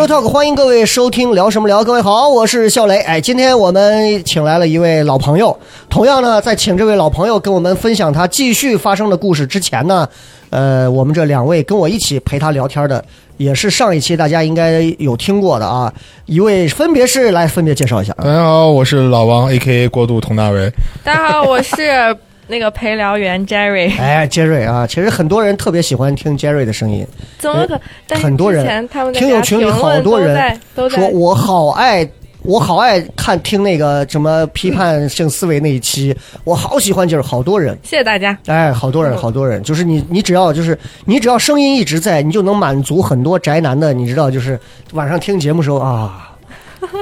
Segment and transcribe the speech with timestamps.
[0.00, 1.84] Real Talk，欢迎各位收听聊什么聊。
[1.84, 3.00] 各位好，我是笑雷。
[3.00, 5.54] 哎，今天我们请来了一位老朋友。
[5.90, 10.08] 同样呢，在请这位老朋友跟我们分享他继续发生的故事之前呢，
[10.48, 13.04] 呃，我们这两位跟我一起陪他聊天的，
[13.36, 15.92] 也是上一期大家应该有听过的啊。
[16.24, 18.24] 一位分别是来分别介绍一下啊。
[18.24, 20.72] 大家好，我是老王 A.K.A 过度佟大为。
[21.04, 22.16] 大家好，我是
[22.50, 23.98] 那个陪聊员 Jerry。
[23.98, 27.06] 哎，杰瑞啊，其实很多人特别喜欢听杰瑞的声音。
[27.38, 27.80] 怎么可？
[28.06, 32.06] 但很多人听友群里好多人在说我好爱，
[32.42, 37.78] 我好爱看听那个什么批 判性思维那一期，我好喜欢，就是好多人。
[37.82, 38.36] 谢谢大家。
[38.46, 44.58] 哎，好多人，好多人，就是你，你只要就是你只要声音一直在，你就能满足很多宅男的，你知道，就是
[44.92, 46.26] 晚上听节目时候啊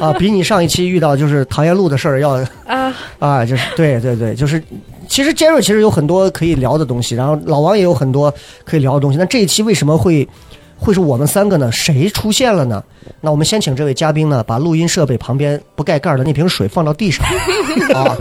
[0.00, 2.30] 啊，比你上一期遇到就是唐彦路的事儿要
[2.66, 4.62] 啊，啊，就是对对对，就是
[5.08, 8.32] 其实杰瑞其实有很多可以聊的东西，然后老王也有很多
[8.64, 9.18] 可以聊的东西。
[9.18, 10.28] 那这一期为什么会
[10.76, 11.72] 会是我们三个呢？
[11.72, 12.84] 谁出现了呢？
[13.20, 17.26] 那我们先请这位嘉宾呢，把录音设备旁边不盖盖的那瓶水放到地上
[17.94, 18.16] 啊，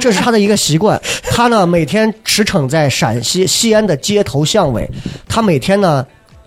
[0.00, 1.00] 这是他的一个习惯。
[1.30, 4.90] 他呢每天驰骋在陕西西安的街头巷尾，
[5.28, 6.04] 他每天呢。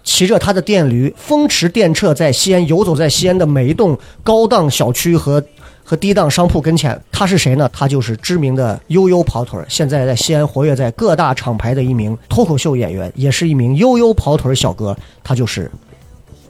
[0.07, 5.43] 骑着他的电驴，风驰电掣在西安游走在西安的每一栋高档小区和
[5.85, 6.99] 和低档商铺跟前。
[7.11, 7.69] 他是谁呢？
[7.71, 14.97] 他就是知名的悠悠跑腿儿，现在在西安活跃在各大厂牌的一名脱口秀演员，也是一名悠悠跑腿小哥。
[15.23, 15.71] 他就是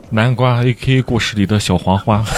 [0.09, 1.01] 南瓜 A.K.
[1.01, 2.23] 故事里的小黄花，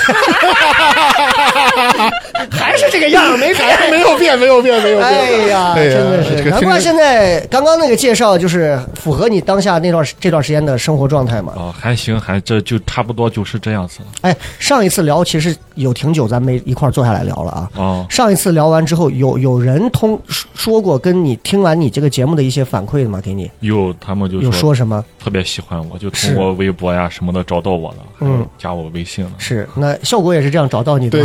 [2.49, 3.91] 还是这个样没改。
[3.91, 5.07] 没有变，没有变，没有变。
[5.07, 11.53] 哎呀，哎呀真的是，这个难怪现在刚刚那个介绍就是符合你当下那段这段时间的生活状态嘛。
[11.55, 14.07] 哦，还行，还这就差不多就是这样子了。
[14.21, 17.69] 哎，上一次聊其实有挺久，咱没一块儿坐下来聊了啊。
[17.75, 23.21] 哦，上一次聊完之后，有有人通说过跟你听完你这个节目的一些反馈的吗？
[23.23, 25.03] 给你有他们就有说什么？
[25.23, 29.31] 特别喜欢我，就通过微博呀什么的找到我了，嗯加我微信了。
[29.37, 31.19] 是那效果也是这样找到你的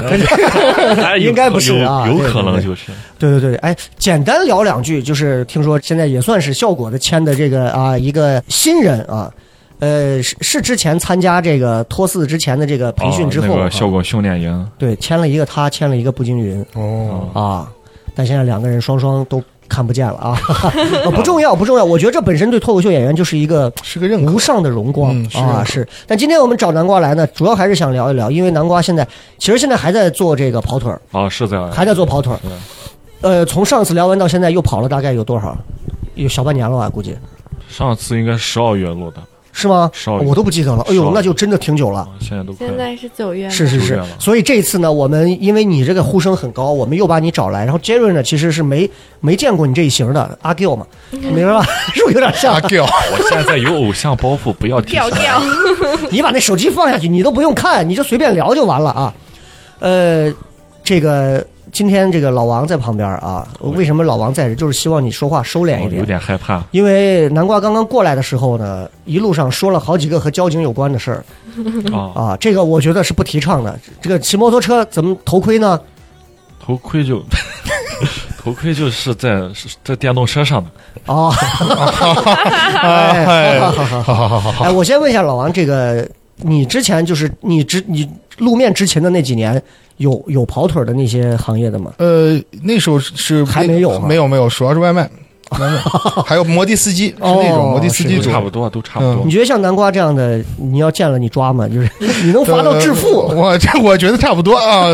[1.19, 2.93] 应该不是啊有可能就是。
[3.19, 9.33] 对对对，哎，简单聊两句，就是听说现在也算是效果的签的这个啊一个新人啊，
[9.83, 17.69] 呃是是之前参加这个托四之前的这个培训之后，哦、那啊个效果训练营，对签了一个他，签了一个步惊云哦，啊，
[18.15, 20.39] 但现在两个人双双都看不见了啊，
[21.05, 24.39] 啊不重要不重要，我觉得这本身对脱口秀演员就是一个是个任务无。
[24.39, 25.85] 上的荣光、啊，是。
[26.07, 29.05] 但今天我们找南瓜来呢，主要还是想聊一聊，因为南瓜现在
[29.37, 32.39] 其实现在还在做这个跑腿儿，哦，是在还在做跑腿儿。
[33.23, 35.59] 呃，从上次聊完到现在又跑了大概有多少？
[36.15, 36.89] 有小半年了吧？
[36.89, 37.17] 估计
[37.69, 39.17] 上次应该十二月录的，
[39.53, 39.91] 是吗？
[40.27, 40.83] 我都不记得了。
[40.89, 42.09] 哎呦，那就真的挺久了。
[42.21, 47.65] 现在都现在是九月吗，是是是所以这一次呢，我们因为你这个呼声很高，我们又把你找来。
[47.65, 48.89] 然后杰瑞呢，其实是没
[49.21, 51.63] 没见过你这一型的阿 Q 嘛，明白吧？
[51.95, 55.41] 是不是有点像阿？Q，我现在有偶像包袱，不要提调调。
[56.11, 59.15] 你把那手机放下去，你都不用看，你就随便聊就完了啊。
[59.81, 60.33] 呃，
[60.83, 64.55] 这个今天这个老王在旁边啊，为什么老王在这？
[64.55, 66.05] 就是希望你说话收敛一点哦有。
[66.05, 66.63] 点害怕。
[66.71, 71.25] 因为南瓜刚刚过来的时候呢，一路上说了好几个和交警有关的事儿
[71.91, 73.77] 啊，啊，这个我觉得是不提倡的。
[74.03, 75.81] 这个骑摩托车怎么头盔呢？
[76.61, 77.21] 头盔就
[78.39, 79.41] 头盔就是在
[79.83, 80.71] 在电动车上的，
[81.07, 81.33] 哦，
[82.83, 84.03] 哎，好好好好。
[84.03, 84.73] 好好好好哎，好。
[84.73, 86.07] 我先问一下老王，这个
[86.37, 88.09] 你之前就是你之你
[88.39, 89.63] 路面执勤的那几年，
[89.99, 91.93] 有有跑腿的那些行业的吗？
[91.99, 95.09] 呃，那时候是还没有没有没有，主要是，外卖
[96.27, 99.31] 还有摩的司机，是那种哦摩的司机差不多，都差不多你。
[99.31, 101.69] 觉得像南瓜这样的，你要见了你抓吗？
[101.69, 101.91] 就是
[102.25, 103.29] 你能罚到致富？
[103.29, 104.89] 呃我这我觉得差不多啊。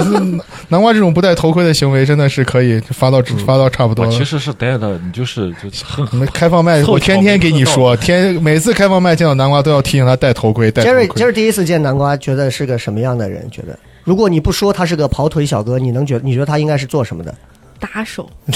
[0.69, 10.93] 南瓜这种不戴头盔的行为，真的是可以罚到罚到差不多其实是戴的，你就是就很开放麦，我天天给你说，天每次开放麦见到南瓜都要提醒他戴头盔，戴头盔。
[10.93, 13.49] 杰瑞杰瑞第一次见南瓜，觉得是个什么样的人？
[13.51, 17.35] 觉得如果你不说他是个跑腿小哥，你能觉你觉得他应该是做什么的？
[17.81, 18.29] 打手，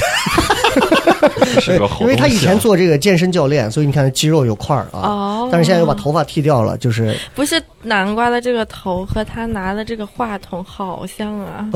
[1.60, 5.00] 是个因为他以前做这个健身教练，所以你看肌肉有块儿啊。
[5.02, 11.68] 哦但是现在又把头发剃掉了，就是不是南瓜的这个头和他拿的这个话筒好像啊，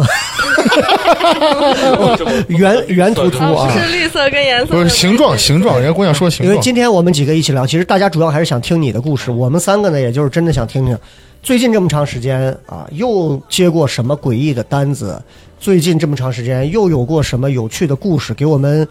[2.49, 3.71] 圆圆秃秃啊。
[3.71, 6.59] 是绿色跟颜色不是形状形状，人家姑娘说形因为。
[6.63, 9.31] 今天我们几个一起聊，其实大家主要还是想听你的故事。
[9.31, 10.99] 我们三个呢，也就是真的想听听，
[11.43, 15.21] 最近这么长时间啊，又接过什么诡异的单子？
[15.67, 18.33] 最近这么长时间又有过什么有趣的故事？
[18.33, 18.87] 给我们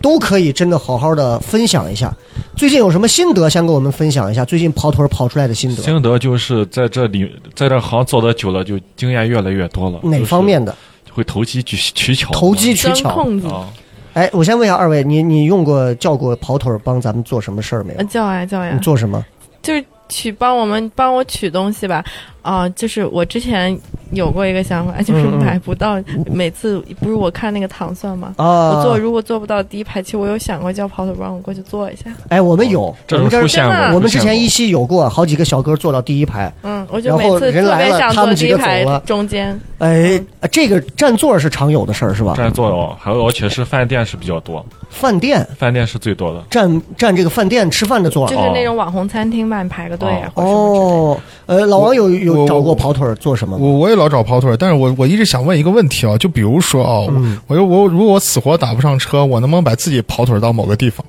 [0.00, 2.10] 都可以真的好好的分享一下。
[2.56, 4.42] 最近有什么心得，先跟我们分享一下？
[4.42, 10.00] 最近跑腿儿跑出来的心得，心得就是在这里，在这行做的久了，就经验越来越多了。
[10.02, 10.74] 哪方面的？
[11.04, 12.30] 就是会投机取取巧？
[12.32, 13.10] 投机取钻巧。
[13.10, 13.68] 空子，啊！
[14.14, 18.04] 哎，我先问一下二位，你你用过叫过跑腿儿帮咱们做什么事儿没有呃？
[18.06, 19.22] 叫呀叫呀你，做什么？
[19.60, 22.02] 就是取帮我们帮我取东西吧。
[22.40, 23.74] 啊、就是我之前
[24.14, 28.34] 有过一个想法，就是买不到，每次不是我看那个糖蒜吗？
[28.36, 32.04] 啊，我坐如果做不到第一排，其实我有想过叫跑腿帮我过去坐一下。
[32.28, 39.60] 哎，我们有，这我们之前一期有过好几个小哥坐到第一排，嗯，我就然后每次特人来了别想坐他们几第一排个走了中间。
[39.78, 40.20] 哎，
[40.50, 42.34] 这个占座是常有的事儿是吧？
[42.36, 44.64] 占座哦，还有而且是饭店是比较多，
[44.94, 46.42] 饭店饭店是最多的。
[46.48, 50.30] 占占这个饭店吃饭的座儿就是那种网红餐厅嘛，你排个队啊。
[50.34, 51.20] 哦。
[51.46, 53.56] 呃，老王有有找过跑腿儿做什么？
[53.58, 61.04] 我我也老找跑腿儿，但是我我一直想问一个问题啊，就比如说啊，嗯我我我如果我死活打不上车，我能不能把自己跑腿儿到某个地方？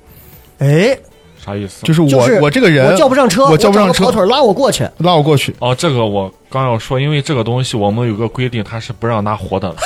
[0.58, 0.96] 哎，
[1.42, 1.86] 啥意思？
[1.86, 4.86] 就是我、就是我这个人我叫不上车，我叫不上车跑腿儿拉我过去。
[4.98, 9.68] 拉我过去，哦，这个我刚要说，因为这个东西我们有个规定，他是不让拿活的，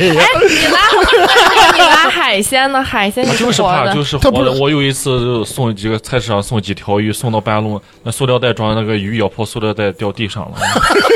[0.00, 0.20] 你拉
[1.74, 2.82] 你拉海鲜呢？
[2.82, 4.52] 海鲜就是是怕就是活的。
[4.52, 10.56] 我有一次就送几个菜市场送几条鱼，送到半路，那塑料袋装的那个鱼咬破塑料袋掉地上了，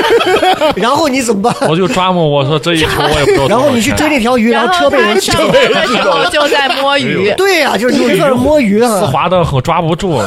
[0.77, 1.53] 然后你怎么办？
[1.69, 3.47] 我就抓嘛，我说这一条我也不知道。
[3.47, 7.33] 然后你去追那条鱼，然后车被车的时候就在摸鱼。
[7.35, 9.01] 对呀、就是摸鱼丝啊。
[9.11, 10.21] 滑的很，抓不住。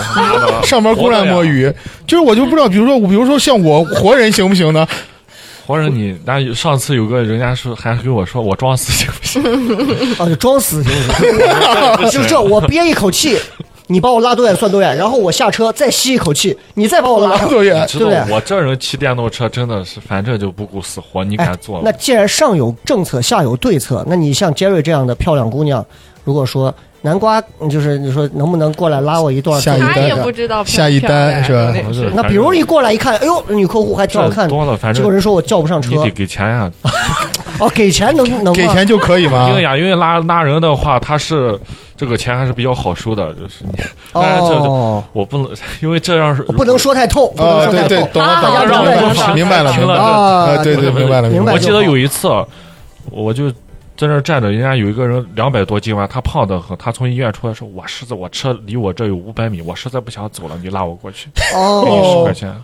[0.64, 1.36] 上班公然摸。
[1.46, 1.72] 鱼，
[2.08, 4.86] 就是我就不知道，比如说比如说像我活人行不行呢？
[5.66, 10.14] 活人你，那上次有个人家说还跟我说我装死行不行？
[10.16, 12.10] 啊，就装死行不行？
[12.10, 13.36] 就是这，我憋一口气，
[13.88, 21.82] 你把我拉多远算多远，然后我下车再吸一口气，你再把我拉多远知道对不对我这人骑电动车真的是，反正就不顾死活，你哎敢坐吗？
[21.84, 25.84] 那既然上有政策，下有对策，那你像杰瑞这样的漂亮姑娘，
[26.26, 29.61] 如果说南瓜，嗯就是你说能不能过来拉我一段？
[29.62, 36.69] 下一单他也不知道下一单是吧不是那比如一过来一看，哎呦，女客户还挺好看这，多了，反正结果人说我叫不上车你，得给钱呀、
[37.61, 39.55] 哦，给钱能 能吗给钱就可以吗因？
[39.55, 41.56] 为呀，因为拉拉人的话，他是
[41.96, 43.78] 这个钱还是比较好收的，就是你。
[44.12, 45.49] 当然这哦，我不能，
[45.81, 52.28] 因为这样是不能说太透，不能啊，说太。，对对懂了啊懂了明白了懂了，明白了明白了啊啊，对对明白了明白我记得有一次，
[53.12, 53.52] 我就
[53.96, 62.54] 在那儿站着，人家有一个人两百多斤吧，他胖的很，他从医院出来说：“我实在我车离我这有五百米，我实在不想走了，你拉我过去，给你十哦块，钱。”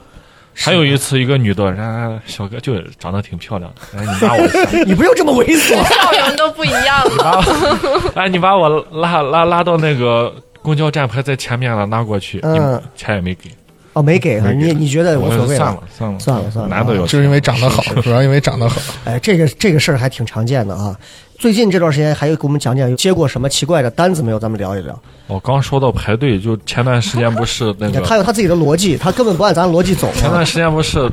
[0.54, 5.82] 还有一次，一个女的，人家小哥就长得挺漂亮的，哎，你拉我一下， 你不用这么猥琐。
[5.82, 7.16] 笑容都不一样了。
[7.24, 10.30] 拉我， 哎，你把我拉拉拉到那个
[10.60, 13.48] 公交站牌在前面了，拉过去，嗯钱也没给，
[13.94, 18.80] 哦，没给，你你觉得无所谓算了算了算了算了男的有就是因为长得好，主要因为长得好。
[19.04, 20.98] 哎，这个这个事儿还挺常见的啊。
[21.38, 24.38] 最近这段时间还有给我们讲讲接过什么奇怪的单子没有？
[24.38, 24.98] 咱们聊一聊。
[25.26, 30.14] 我刚说到排队，就前段时间不是那个他有他自己的逻辑，他根本不按咱逻辑走啊。
[30.14, 31.10] 前段时间不是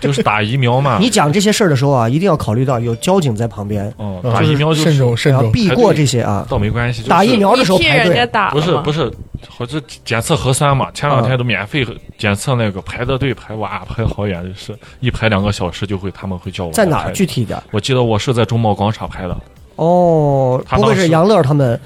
[0.00, 0.98] 就是打疫苗嘛？
[0.98, 6.46] 你讲这些事儿的时候啊，一定要考虑到有交警在旁边，哦，啊打疫苗就慎是重慎重，要避过这些啊。
[6.48, 9.12] 倒没关系，打疫苗的时候排队，不是不是，
[9.48, 11.86] 好这检测核酸嘛，前两天都免费
[12.18, 17.12] 检测那个排的队排哇排好远，就是一排两个小时就会他们会叫我在哪儿？
[17.12, 17.60] 具体点？
[17.70, 19.36] 我记得我是在中贸广场排的，
[19.80, 21.80] 哦，他不会是杨乐他们？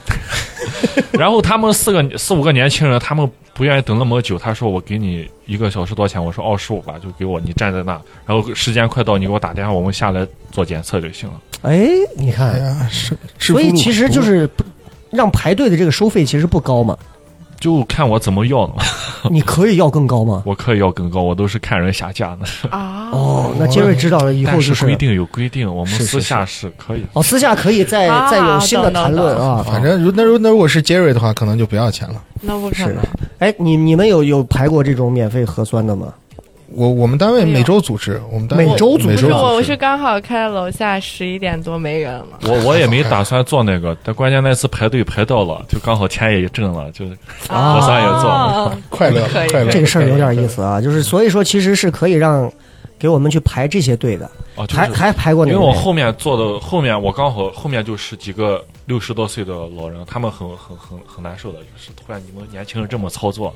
[1.13, 6.25] 然后他们四个四五个年轻人，他们不愿意等那么久，他说我给你一个小时多少钱？
[6.25, 7.93] 我说二十五吧，就给我，你站在那，
[8.27, 11.41] 然后时间快到，你给我打电话，我们下来做检测就行了。
[11.63, 14.65] 哎，你哎看，哎，是，所以其实就是不
[15.11, 16.99] 让排队的这个收费其实不高嘛，
[17.61, 18.75] 就看我怎么要了，
[19.31, 20.43] 你可以要更高吗？
[20.45, 22.69] 我可以要更高，我都是看人下架的。
[22.71, 27.05] 啊，哦，那杰瑞知道了以后但就是规定有规定，我们私下是可以。
[27.15, 29.65] 哦，私下可以再啊再有新的谈论啊。
[29.67, 32.23] 反正如那如那如果是杰瑞的话，可能就不要钱了。
[32.41, 32.97] 那不可是能。
[33.39, 36.13] 哎，你你们有有排过这种免费核酸的吗？
[36.75, 42.27] 我我们单位每周组织，我们单位每周组织不是我，我是刚好开楼下十一点多没人了。
[42.43, 47.05] 我我也没打算做那个，但关键那次排队排到了，就刚好钱也挣了，就
[47.49, 48.35] 啊核酸也做了。
[48.35, 49.71] 啊 快乐快乐。
[49.71, 52.51] 这个事儿有点意思啊，就是所以说其实是可以让
[52.99, 55.47] 给我们去排这些队的，哦，就是还还排过？
[55.47, 63.55] 因为我后面坐的后面，我刚好后面就是几个六十多岁的老人，他们很很很很难受的，就是突然你们年轻人这么操作，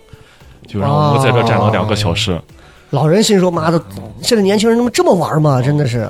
[0.68, 2.40] 就让我们在这站了两个小时。
[2.90, 3.82] 老人心说：“妈的，
[4.22, 5.60] 现在年轻人他妈这么玩吗？
[5.62, 6.08] 真的是。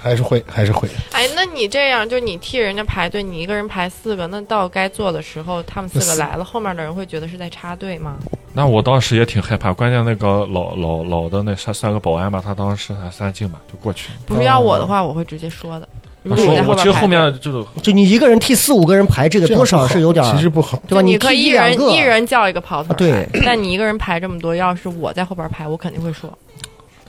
[0.00, 0.88] 还是会还是会。
[1.10, 8.14] 哎，那你这样，就你替人家排队，你一个人排四个，那到该坐的时候，他们四个来了，后面的人会觉得是在插队吗？
[8.52, 14.10] 那我当时也挺害怕，关键那个老老老的那三三个保安吧，他当时还三进吧，就过去。
[14.24, 15.88] 不是要我的话，我会直接说的。
[16.24, 20.80] 说我其实后边排队面就是”就你一个人替四五个人排这个，多少是有点儿其实不好。
[20.86, 21.02] 对吧？
[21.02, 26.30] 你可以一人一人叫一个跑腿啊，对，但你一个人排这么多，要是我在后边排，我肯定会说。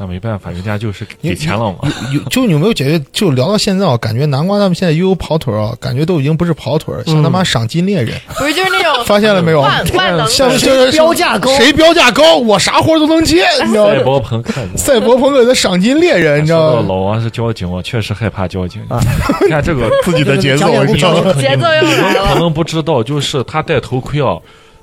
[0.02, 1.80] 那没办法，人家就是给钱了嘛。
[2.14, 9.60] 有就你有没有解决，就聊到现在啊，感觉南瓜他们现在悠悠跑腿啊，感觉都已经不是跑腿儿，像他妈赏金猎人，不是，就是那种 发现了没有？
[9.60, 13.94] 万万能的，像就是标价高谁标价高，我啥活都能接，你知道吗？
[13.94, 16.86] 赛博朋克，赛博朋克的赏金猎人，你知道吗？
[16.88, 18.82] 老王是交警，我确实害怕交警。
[18.88, 19.02] 啊
[19.42, 21.34] 你看这个 自己的节奏，讲讲你知道吗？
[21.34, 24.38] 节奏又来了可能不知道，就是他戴头盔啊，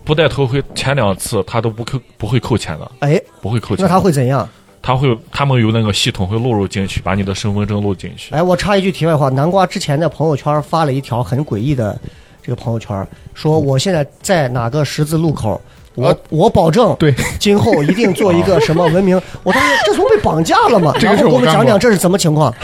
[0.04, 3.82] 不戴头盔前两次他都不扣不会扣钱的，哎，不会扣钱。
[3.82, 4.46] 那他会怎样？
[4.86, 8.32] 他会他们有那个系统会录入进去，把你的身份证录进去。
[8.32, 11.98] 哎，我插一句题外话，南瓜之前在朋友圈发了一条很诡异的
[12.40, 15.60] 这个朋友圈，说我现在在哪个十字路口，
[15.96, 19.20] 我、啊我保证对， 今后一定做一个什么文明。
[19.42, 20.92] 我当时这不被绑架了吗？
[21.00, 22.54] 这个然后给我们讲讲这是怎么情况，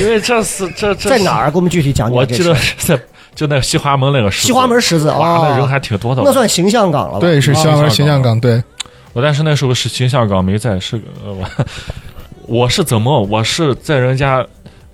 [0.00, 1.48] 因为这是这这在哪儿？
[1.48, 2.42] 给我们具体讲讲我记。
[2.42, 3.00] 得是在
[3.36, 6.22] 就那西华门那个十字西华门十字哇，哦那人还挺多的。
[6.24, 7.20] 那算形象岗了吧？
[7.20, 8.60] 对，是西华门形象岗，对，
[9.16, 11.48] 我但是那时候是形象岗没在，是呃我
[12.46, 14.46] 我是怎么我是在人家。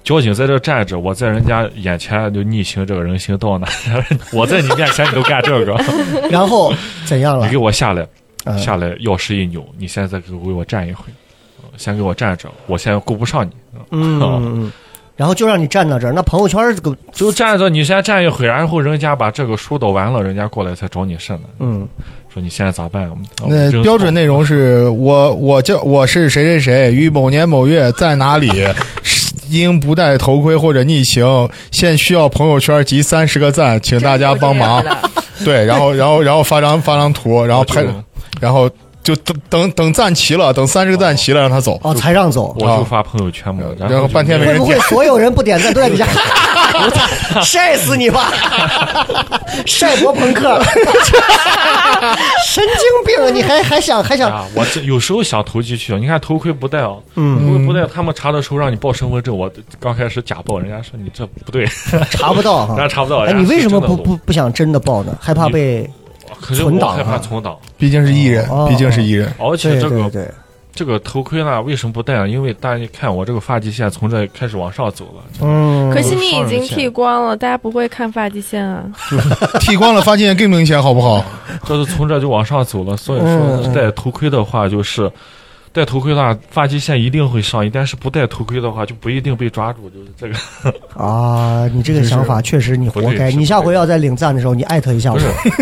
[0.05, 3.67] 交警在这站着，我在人家眼前就逆行这个人行道呢。
[4.35, 5.76] 我在你面前你都干这个，
[6.29, 6.75] 然后
[7.05, 7.57] 怎样了你给？
[7.57, 8.05] 我下来，
[8.45, 11.05] 嗯下来钥匙一扭，你现在给我给我站一回，
[11.62, 13.52] 呃先给我站着，我现在顾不上你，
[13.93, 14.73] 嗯嗯嗯，
[15.23, 16.12] 然后就让你站到这儿。
[16.12, 21.43] 那朋友圈这个就站着，你先站一会儿，然后人家把这个疏导完了，人家过来才找你事呢。
[21.61, 21.87] 嗯，
[22.35, 23.09] 说你现在咋办？
[23.47, 28.50] 那标准内容是我我叫我是谁谁谁，于某年某月在哪里，
[29.49, 34.85] 因不戴头盔或者逆行，现需要朋友圈集三十个赞，请大家帮忙。
[35.45, 37.85] 对，然后然后然后发张发张图，然后拍，
[38.41, 38.69] 然后
[39.02, 41.78] 就等等等赞齐了，等三十个赞齐了，让他走。
[41.82, 42.54] 哦，才让走。
[42.59, 46.06] 我就发朋友圈嘛，然后半天没人会不会所有人不点赞都在底下
[47.42, 48.32] 晒死你吧？
[49.66, 50.61] 晒博朋克，
[52.47, 53.30] 神经病啊！
[53.30, 61.66] 你还还想还想啊，我这有时候想投机取巧，你看头盔不戴啊，嗯头盔不戴，他们查的时候让你报身份证，我刚开始假报，人家说你这不对，
[62.11, 62.88] 查不到人家？
[62.88, 63.18] 查不到。
[63.21, 65.16] 哎，人家你为什么不不不想真的报呢？
[65.21, 65.88] 害怕被
[66.43, 69.33] 可是我害怕存档毕竟是艺人哦，毕竟是艺人。
[69.39, 70.11] 而且这个
[70.75, 72.29] 这个头盔呢，为什么不戴呢？
[72.29, 78.83] 因为大家看我这个发际线从这开始往上走了，嗯，可惜你已经剃光了，大家不会看发际线啊。
[79.61, 81.23] 剃光了发际线更明显，好不好？
[81.67, 82.97] 这是从这就往上走了。
[82.97, 85.11] 所以嗯说戴头盔的话，就是
[85.73, 89.88] 戴头盔的话，发际线一定会上移，但是不戴头盔的话，就不一定被抓住。
[89.91, 93.33] 就是这个， 啊，你这个想法确实你活该。
[93.33, 95.19] 你下回要在领赞的时候，你艾特一下我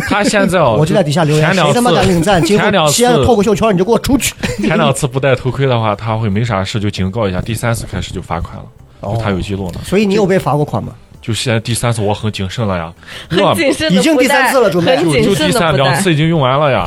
[0.09, 4.35] 他现在哦， 我就在底下留言，谁他妈敢领赞，今前两次后西安的脱口秀圈你就给我出去。
[4.67, 8.65] 前两次不戴头盔的话，他会没啥事就警告一下，第三次开始就罚款了。
[9.01, 10.93] 哦就他有记录呢，所以你有被罚过款吗？
[11.23, 12.93] 就现在第三次我很谨慎了呀，
[13.29, 15.77] 很谨慎已经第三次了准备就就第三。
[15.77, 16.87] 两次已经用完了呀，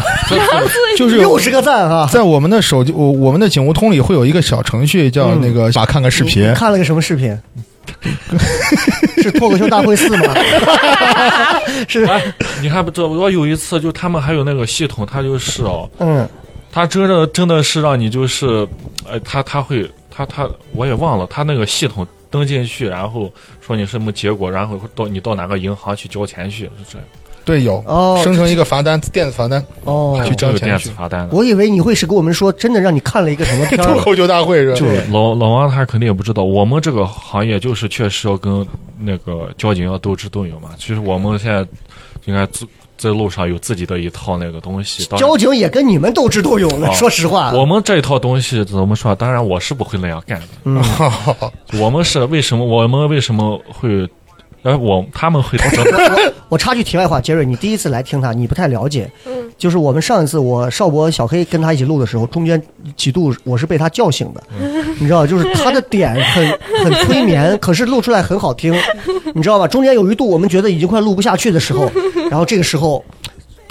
[0.98, 2.08] 就是六十个赞哈。
[2.12, 6.54] 在我们的手机，我我们的警务通里会有一个小程序叫那个，把看个视频。
[6.54, 7.38] 看了个什么视频？
[9.22, 10.34] 是脱口秀大会四吗？
[11.88, 12.22] 是，哎，
[12.62, 16.28] 你还不知道我有一次就他们还有那个系统，他就是哦，嗯，
[16.72, 18.68] 他真的真的是让你就是，
[19.10, 27.08] 哎，他他会他他我也忘了，他那个系统登进去，然后说你什么结果，然后到你到哪个银行去交钱去，是这样，
[27.46, 29.63] 对，有哦生成一个罚单，电子罚单。
[29.84, 31.30] 哦还，有这个电交钱去子罚单。
[31.32, 33.86] 我以为你会是给我们说真的让你看了一个什么片儿。
[34.28, 34.75] 大会是吧？
[34.75, 38.66] 就老老王他肯定也不知道，我们这个行业就是确实要跟
[38.98, 40.70] 那个交警要斗智斗勇嘛。
[40.80, 41.63] 其实我们现在
[42.25, 42.66] 应该自
[42.98, 45.06] 在路上有自己的一套那个东西。
[45.18, 47.52] 交警也跟你们斗智斗勇说实话。
[47.54, 49.14] 我们这一套东西怎么说？
[49.16, 50.48] 当然我是不会那样干的。
[50.66, 50.82] 嗯，
[51.80, 52.66] 我们是为什么？
[52.66, 54.08] 我们为什么会？
[54.63, 55.58] 哎，我他们会？
[55.60, 59.10] 我我插句题外话，杰瑞，你第一次来听他，你不太了解。
[59.25, 62.62] 嗯，就是我们上一次我邵博、小黑跟他一起录的时候，中间
[62.96, 64.43] 几度我是被他叫醒的，
[65.00, 68.74] 你知道，就是他的点很 很催眠，可是录出来很好听，
[69.36, 69.67] 你知道吧？
[69.67, 71.91] 中间有一度我们觉得已经快录不下去的时候，
[72.29, 73.03] 然后这个时候。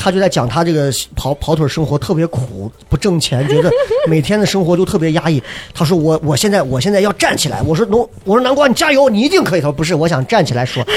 [0.03, 3.71] 他就在讲他这个跑跑腿生活特别苦，不挣钱，觉得
[4.09, 5.41] 每天的生活就特别压抑。
[5.73, 7.63] 他说我我现在我现在要站起来。
[7.63, 9.61] 我说农我说南瓜你加油，你一定可以。
[9.61, 10.85] 他说不是，我想站起来说。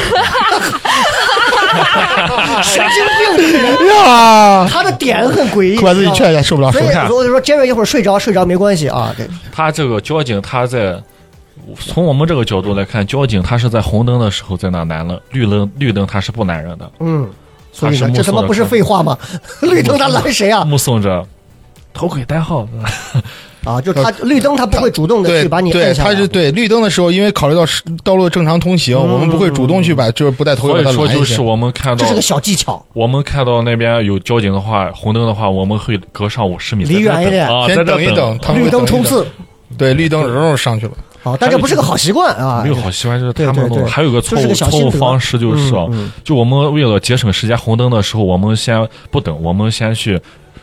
[2.63, 5.79] 神经病呀，他的点很诡异。
[5.79, 7.15] 把自己劝一下，受不了，所以受不了。
[7.15, 9.13] 我就说杰瑞一会儿睡着睡着没关系啊。
[9.15, 10.99] 对，他这个交警他在
[11.79, 17.29] 从我们这个角度来看，交警他是在红灯的时候在那拦了，绿灯绿灯他是不拦人的，嗯，
[17.75, 19.17] 所以呢，他是目这他妈不是废话吗？
[19.61, 20.63] 绿灯他拦谁啊？
[20.63, 21.25] 目送着
[21.93, 22.65] 头盔戴好，
[23.65, 25.93] 啊，就他绿灯他不会主动的去把你对。
[25.93, 31.41] 他是对绿灯的时候，因为考虑到是道路正常通行，我们不会主动去把就是不带头盔所以把他说就是。
[31.41, 32.81] 我们看到这是个小技巧。
[32.93, 39.27] 我们看到那边有交警的话，红灯的话，我们会隔上五十米，离远一点啊，先等一等，他们绿会等一等灯冲刺，
[39.77, 40.93] 对，绿灯蓉蓉上去了。
[41.25, 42.61] 啊，但这不是个好习惯啊。
[42.63, 43.85] 没有好习惯，就是他们弄。
[43.85, 50.21] 还有个错误错误方式，就是说嗯嗯，就我们为了节省时间，红灯的时候，我们先不等，我们先去。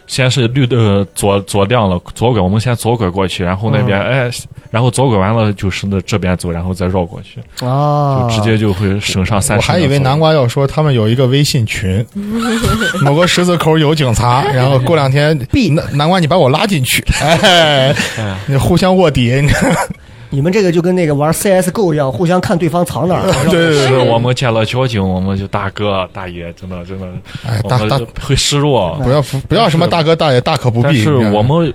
[0.09, 4.31] 先是绿灯呃左左亮了，左拐，我们先左拐过去，然后那边、嗯哎，
[4.71, 9.63] 然后左拐完了就是那这边走，然后再绕过去，啊，就直接就会省上三我。
[9.63, 12.05] 还以为南瓜要说他们有一个微信群，
[13.01, 15.39] 某个十字口有警察，然后过两天
[15.71, 17.95] 南南瓜你把我拉进去，哎，
[18.47, 19.49] 你互相卧底，你
[20.35, 23.23] 你们这个就跟那个玩 CSGO 一样，互相看对方藏哪儿。
[23.51, 27.07] 对对对是我们见了交警，我们就大哥大爷，真的真的，
[27.47, 28.99] 哎，大大我们会示弱。
[29.05, 30.89] 不要不要什么大哥大爷，大可不必。
[30.89, 31.73] 但是我们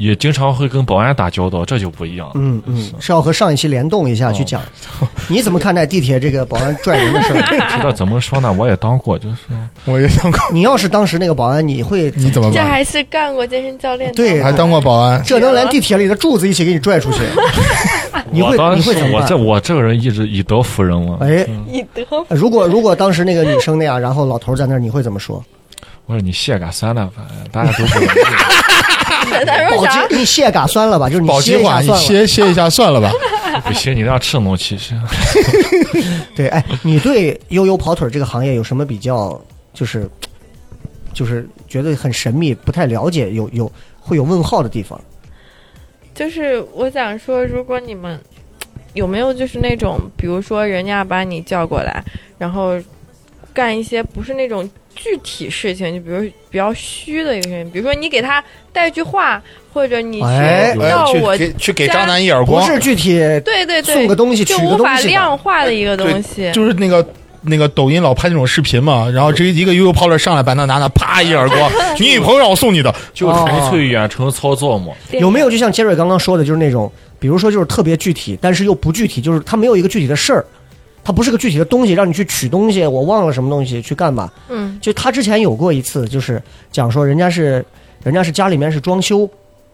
[0.00, 2.32] 也经常会跟保安打交道，这就不一样了。
[2.36, 4.62] 嗯嗯，是要和上一期联动一下去讲。
[5.28, 7.68] 你怎么看待地铁这个保安拽人的事儿？
[7.76, 8.50] 这个怎么说呢？
[8.50, 9.36] 我也当过，就是
[9.84, 12.54] 我也当过，你要是当时那个保安，你会你怎么办？
[12.54, 17.18] 这还是干过健身教练的，对还当过保安，这能连地铁里的柱子一起给你拽出去？
[18.32, 19.36] 你会你会怎么时我这？
[19.36, 21.18] 我这个人一直以德服人嘛。
[21.20, 25.44] 哎，以德如果如果当时那个女生那样，然后老头在那儿，你会怎么说？
[26.06, 28.18] 我说你卸个算了吧，大家都不容易。
[29.30, 30.06] 保 他说啥？
[30.08, 31.94] 鸡，你歇嘎算了吧，就是你保鸡话，你歇。
[31.96, 33.10] 歇歇一下算了吧。
[33.64, 34.94] 不行，你那样吃东西去。
[36.36, 39.40] 对，哎，你对悠悠跑腿这个行业有什么比较，
[39.74, 40.08] 就是
[41.12, 44.98] 就是觉得很神秘、不太了解，有有会有问号的地方？
[46.14, 48.18] 就是我想说，如果你们
[48.94, 52.02] 有没有就是那种，比如说人家把你叫过来，
[52.38, 52.78] 然后
[53.52, 54.68] 干一些不是那种
[55.02, 66.52] 具体事情，就比如比较虚的一个事情，比如说你给他带句话，或者你哎去到我去给去给渣男一耳光不，是具体对对对，送个东西、就无法量化的一个东西。
[66.52, 67.04] 就是那个
[67.42, 74.92] 那个抖音老拍那种视频嘛，然后这一个悠悠跑腿上来把那男的啪一耳光，你女朋友让我送你的， 就纯粹远程操作嘛。
[75.12, 80.44] 有没有就像杰瑞刚刚说的，就是那种，比如说就是特别具体，但是又不具体，就是他没有一个具体的事儿，
[81.10, 84.30] 他不是个具体的东西，让你去取东西，我忘了什么东西去干嘛。
[84.48, 87.64] 嗯就他之前有过一次，就是讲说人家是
[88.04, 89.28] 人家是家里面是装修，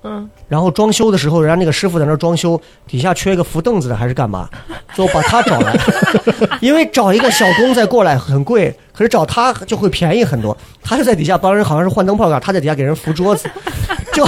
[0.06, 4.48] 嗯，然后装修的时候，人家那个师傅在那儿装修，底下缺一个扶凳子的还是干嘛，
[4.94, 5.76] 最后把他找来，
[6.62, 10.56] 因为找一个小工再过来很贵，可是找他就会便宜很多。
[10.82, 13.50] 他就在底下帮人好像是换灯泡杆，他在底下给人扶桌子，
[14.12, 14.24] 就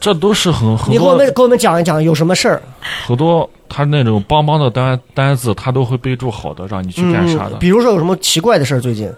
[0.00, 2.62] 这都是很 很多你给我们给我们讲一讲有什么事儿。
[3.06, 7.58] 很多他那种帮帮的单单子，他都会备注好的，让你去干啥的嗯。
[7.58, 8.80] 比如说有什么奇怪的事儿？
[8.80, 9.12] 最近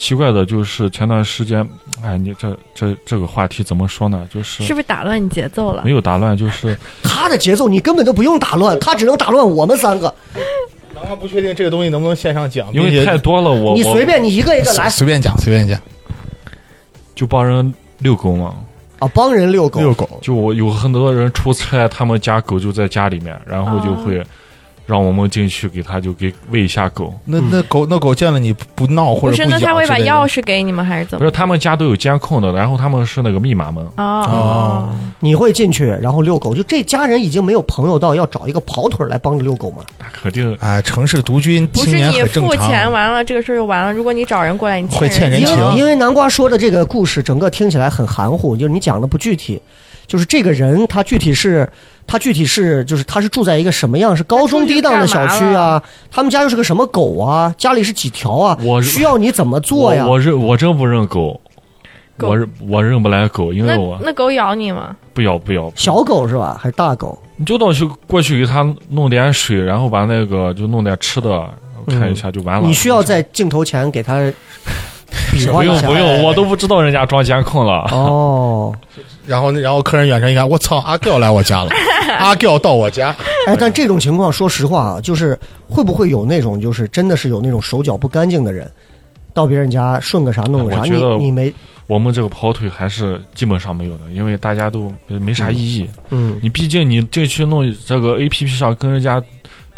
[0.00, 1.60] 奇怪的就是前段时间，
[2.02, 4.26] 哎，你这这这个话题怎么说呢？
[4.32, 5.90] 就是是不是打乱你节奏了没？
[5.90, 10.12] 有打乱，就是 他的节奏你根本都不用打乱，他只能打乱我们三个。
[10.94, 15.78] 哪怕不确定这个东西能不能线上讲，因为太多了，我我你随便你一个一个来随便讲随便讲，
[17.14, 18.54] 就帮人遛狗嘛。
[19.00, 19.80] 啊，帮人遛狗。
[19.80, 20.08] 遛狗。
[20.22, 24.22] 就我有很多人出差，他们家狗就在家里面，然后就会
[24.90, 27.14] 让我们进去给他就给喂一下狗。
[27.24, 31.20] 那那狗那狗见了你不闹或不是，者不是那他会把钥匙给你们还是怎么？
[31.20, 33.84] 不是他们家都有监控的，然后他们是那个密码门。
[33.96, 34.88] 哦哦
[35.20, 39.84] 你会进去然后遛狗，就这家人已经没有朋友到要找一个跑腿儿来帮着遛狗吗？
[39.98, 42.68] 那肯定哎，城市独居不是青年你付很正常。
[42.68, 43.92] 钱完了，这个事儿就完了。
[43.92, 49.60] 如果你找人过来，你会欠人因情为因为南瓜说的这个故事，整个听起来很含糊，就是你讲的不具体。
[50.06, 51.68] 就是这个人，他具体是，
[52.10, 55.80] 他具体是，就是他是住在一个什么样，是高中低档的小区啊？
[56.10, 57.54] 他们家又是个什么狗啊？
[57.56, 58.58] 家里是几条啊？
[58.64, 60.04] 我需要你怎么做呀？
[60.04, 61.40] 我我认我真不认狗？
[62.16, 64.96] 狗我认我认不来狗，因为我那狗咬你吗？
[65.14, 65.72] 不咬不咬。
[65.76, 66.58] 小狗是吧？
[66.60, 67.16] 还是大狗？
[67.36, 71.48] 你就到去过去给它弄点水，然后把那个就弄点吃的，
[71.86, 72.66] 看一下就完了。
[72.66, 74.20] 你需要在镜头前给他
[75.32, 75.74] 比不划一下。
[75.74, 77.88] 用不用，我都不知道人家装监控了。
[77.92, 78.74] 哦，
[79.26, 81.70] 然后然后客人远程一看，我操，阿刁来我家了，
[82.18, 83.14] 阿刁到我家，
[83.46, 88.70] 哎，但这种情况，说实话啊，就是会不会有那种，就是真的是有那种手脚不干净的人，
[89.34, 91.52] 到别人家顺个啥弄个啥，你我觉得你没
[91.86, 95.90] 我们这个跑腿还是基本上没有的，因为大家都呃没啥意义。
[96.10, 99.20] 嗯你毕竟你进去弄这个 A P P 上跟人家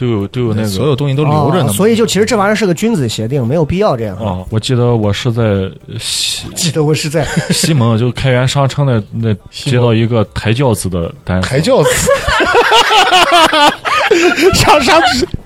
[0.02, 1.70] 都有都有那个所有东西都留着呢。
[1.70, 4.16] 哦所以就其实这玩意儿是个君子协定，没有必要这样。
[4.18, 11.90] 哦，我记得我是在西 记得我是在 西蒙，就开元商城那那接到一个抬轿子的单，抬轿子，
[14.54, 15.00] 上啥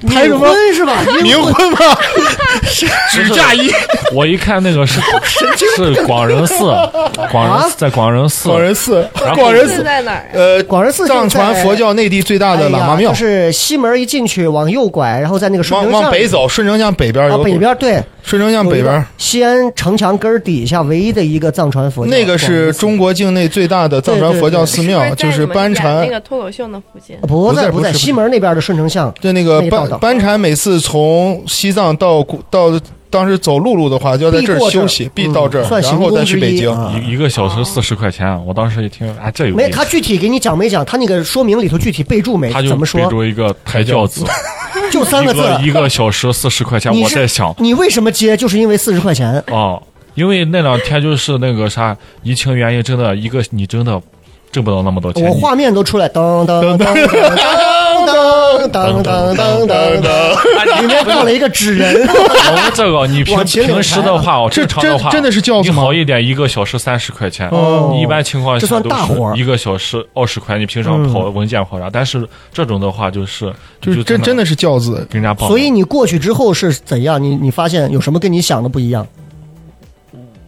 [0.09, 0.99] 拍什冥么婚是吧？
[1.23, 1.79] 冥婚吗？
[3.11, 3.71] 指嫁衣，
[4.13, 5.01] 我一看那个是
[5.77, 6.57] 是广仁寺，
[7.31, 10.23] 广仁寺在广仁寺，广仁寺，广仁寺，在哪儿啊？
[10.33, 13.13] 呃，广仁寺就藏传佛教内地最大的喇嘛庙。
[13.15, 26.11] 是西门一进去往右拐，然后在那个顺往城巷往北走，顺城巷北边啊有，北边对，顺城巷北边，西安城墙根儿底下唯一的一个藏传佛教，那个是中国境内最大的藏传佛教寺庙，就是班禅那。
[26.11, 27.17] 个脱口秀那附近。
[27.21, 32.69] 不在不在西门那边的顺城巷，对那个班班禅每次从西藏到古到
[33.09, 36.69] 当时走陆路的话，就要在这儿休息，必到这儿，嗯然后再去北京。
[36.69, 40.85] 一啊一一个小时四十块钱，我当时一听，啊，这有没，他具体给你讲没讲？
[40.85, 42.51] 他那个说明里头具体备注没？
[42.51, 43.07] 他就备怎么说？
[43.09, 44.25] 注一个抬轿子，
[44.91, 45.41] 就三个字。
[45.41, 48.37] 一个一个小时四十块钱，我在想，你为什么接？
[48.37, 49.33] 就是因为四十块钱。
[49.53, 49.81] 啊，
[50.15, 54.01] 因为那两天就是那个啥疫情原因，真的一个你真的
[54.51, 55.25] 挣不到那么多钱。
[55.25, 57.07] 我画面都出来，噔噔噔
[58.47, 61.95] 噔噔噔噔噔噔，里面放了一个纸人。
[62.07, 67.49] 我们这个你平平时的话，我正常的话，真的是轿子吗你好一点，一个小时三十块钱。
[67.49, 71.91] 哦你一般情况下都大活一个小时二十块，你平常跑文件跑啥？
[71.93, 75.49] 但是这种的话，就是就是真真的是轿子，跟人家报。
[75.49, 77.23] 所以你过去之后是怎样？
[77.23, 79.07] 你你发现有什么跟你想的不一样？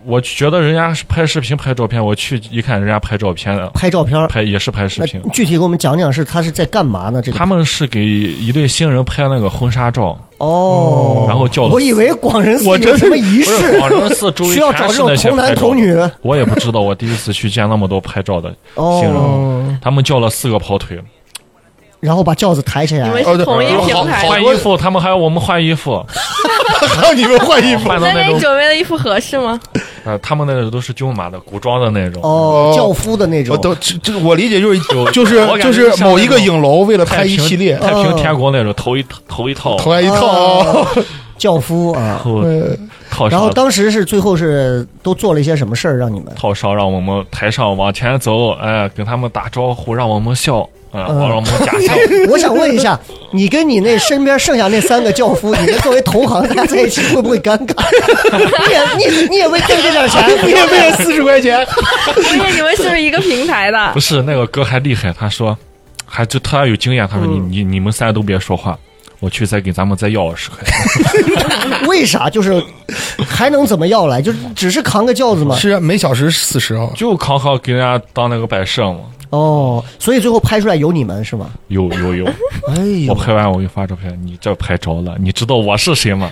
[0.09, 4.27] 我觉得人家是拍视频拍照片，我去一看，人家拍照片的，拍照片。
[4.29, 5.21] 拍也是拍视频。
[5.35, 7.21] 具体给我们讲讲是他是在干嘛呢？
[7.21, 15.95] 这个他们是给一对新人拍那个婚纱照，哦，然后叫我以为广仁寺我真是有什么仪式，广仁寺周围需要找这种全是那些童男童女。
[16.23, 20.99] 我也不知道，我第一次去见那么多拍照的新人，哦，他们叫了四个跑腿，
[22.01, 23.15] 然后把轿子抬起来你。
[23.15, 26.05] 们哦对是同一平台换衣服，他们还要我们换衣服，
[26.89, 27.89] 还要你们换衣服。
[27.89, 29.59] 换 到那种你准备的衣服合适吗？
[30.05, 33.63] 呃，他们那个都是军马的古装的那种，哦，轿夫的那种我。
[33.63, 40.27] 都这这，我理解就是就就是就是某一个影楼为了拍一系列，太平天国那种头一头一套，头一套。
[40.27, 40.87] 哦
[41.39, 42.21] 教夫啊。
[43.31, 46.35] 然后当时是最后是都做了一些什么事儿让你们？
[46.35, 51.95] 套上让我们台上往前走，哎，跟他们打招呼，让我们笑，啊，嗯让我们假笑。
[52.31, 52.99] 我想问一下，
[53.33, 57.75] 你跟你那身边剩下那三个轿夫，你们作为同行，大家在一起会不会尴尬？
[58.97, 61.59] 你也你你也为挣这点钱， 你也为了四十块钱，
[62.17, 64.01] 我以为你们是不是一个平台的不？
[64.01, 65.57] 是那个哥还厉害，他说，
[66.07, 68.79] 还就他有经验，他说你嗯你你们三个都别说话，
[69.21, 70.59] 我去再给咱们再要二十块。
[71.87, 72.31] 为啥？
[72.31, 72.63] 就是
[73.29, 74.23] 还能怎么要来？
[74.23, 75.55] 就是只是扛个轿子吗？
[75.55, 79.01] 是啊每小时四十啊，就扛好给人家当那个摆设嘛。
[79.31, 81.51] 哦，所以最后拍出来有你们是吗？
[81.69, 82.25] 有有有，
[82.69, 82.75] 哎
[83.09, 86.31] 我，拍完我给你发照片，你这拍着了，你知道我是谁吗？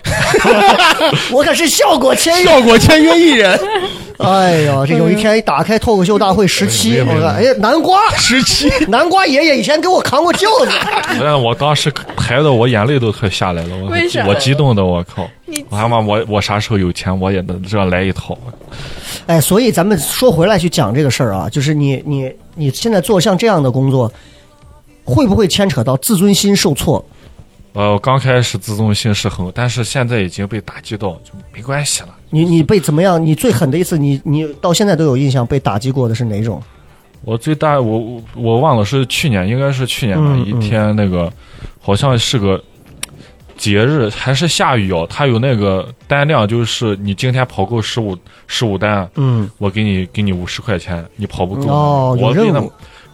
[1.31, 2.45] 我可是效果签约。
[2.45, 3.59] 效果签约艺人
[4.19, 10.71] 哎呀，这有一天一打开脱口秀大会十七，看，哎呀，南瓜，十七，南瓜爷爷以前给我扛过轿子。
[11.21, 13.91] 但我当时拍的我眼泪都快下来了，我
[14.27, 15.29] 我激动的我靠！
[15.45, 18.37] 你我他妈我我啥时候有钱我也能这样来一套。
[19.27, 24.13] 哎，所以咱们说回来去讲这个事儿啊，就是你你你现在做像这样的工作，
[25.05, 27.05] 会不会牵扯到自尊心受挫？
[27.75, 32.09] 呃，我刚开始自尊心是很，但是现在已经被打击到，就没关系了。
[32.31, 33.25] 你你被怎么样？
[33.25, 36.61] 你最狠的一次，你你到现在都有印象被打击过的是哪种？
[37.23, 41.31] 我最大我我我忘了是去年，应该是去年吧，嗯一天那个
[41.81, 42.63] 好像是个
[43.57, 48.17] 节日，还是下雨哦，它有那个单量，就是你今天跑够十五
[48.47, 51.67] 十五单，嗯，我给你给你五十块钱，你跑不够，
[52.21, 52.63] 我为那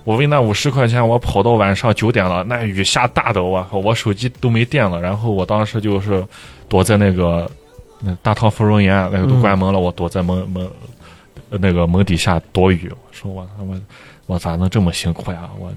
[0.05, 5.01] 我为那五十块钱，我跑到晚上九点了，那雨下大的，我靠，我手机都没电了。
[5.01, 6.25] 然后我当时就是
[6.69, 7.49] 躲在那个
[8.01, 10.69] 那大唐芙蓉园那个都关门了，我躲在门门
[11.51, 12.91] 呃那个门底下躲雨。
[12.91, 13.81] 我说我他妈
[14.27, 15.49] 我咋能这么辛苦呀？
[15.59, 15.73] 我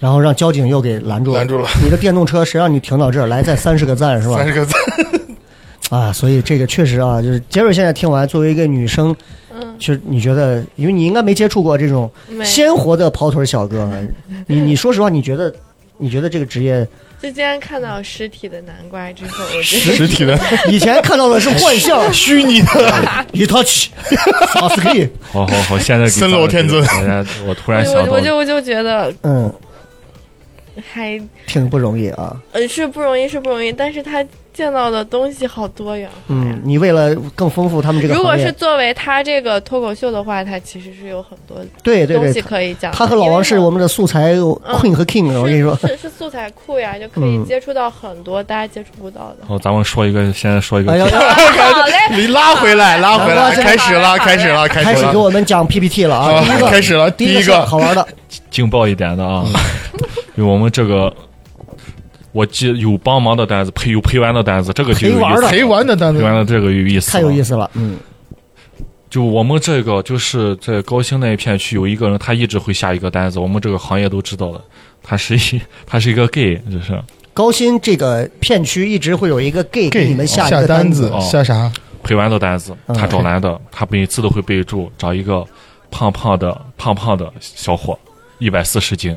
[0.00, 1.38] 然后让交警又给拦住了。
[1.38, 1.68] 拦住了。
[1.82, 3.42] 你的电动车谁让你停到这儿来？
[3.42, 4.46] 再 三十个赞是吧三？
[4.46, 4.80] 十个赞，
[5.90, 9.14] 啊，所以这个确实啊，就是杰瑞现在听完，作为一个女生，
[9.54, 12.10] 嗯，就你觉得，因为你应该没接触过这种。
[12.44, 13.88] 鲜活的跑腿小哥，
[14.46, 15.52] 你你说实话，你觉得
[15.98, 16.86] 你觉得这个职业
[17.22, 23.88] 就今天看到实体的南瓜之后，我觉实体的、以前看到的是幻象，虚拟的，一 touch，
[24.52, 24.90] 萨斯克，
[25.32, 26.84] 好好好，现在给森罗天尊
[27.46, 29.50] 我突然，想到我我，就我就觉得嗯，
[30.92, 32.36] 还挺不容易啊。
[32.52, 36.08] 呃是不容易是不容易，但是他见到的东西好多呀。
[36.28, 36.60] 嗯，。
[36.64, 42.92] 你为了更丰富他们这个如果，是作为他这个脱口秀的话，他其实是有很多对对东西，可以讲。
[42.92, 47.44] 他和老王是我们的素材 queen 和 king，我跟你说，是是是素材库呀，就可以嗯。
[47.44, 49.36] 接触到很多大家接触不到的。
[49.40, 56.32] 然后咱们说一个，现在说一个哎呀， 好嘞，你拉回来，拉回来，这个开始了，开始了，开开始给，我们讲 PPT 了啊！
[56.32, 58.06] 啊第一个开始了，第一个好玩的，
[58.50, 59.44] 劲爆一点的啊，
[60.36, 61.14] 因为我们这个，
[62.32, 65.48] 我记有帮忙的单子，陪有陪玩的单子，这个就有陪玩的。
[65.48, 67.54] 陪玩的单子，陪玩的这个有意思，太有意思。
[67.54, 67.70] 了。
[67.74, 67.96] 嗯，
[69.08, 74.60] 就我们这个就是在高新那一片区有一个人，他一直会下一个单子，我们这个行业都知道的，
[75.02, 77.00] 他是一 他是一个 gay，就是
[77.32, 81.70] 高新这个片区一直会有一个 gay 给给你们下一下个单子哦下啥？
[82.02, 85.46] 陪玩的单子，嗯他找男的，他每次都会备注找一个
[85.90, 87.98] 胖胖的胖胖的小伙，
[88.38, 89.16] 一百四十斤，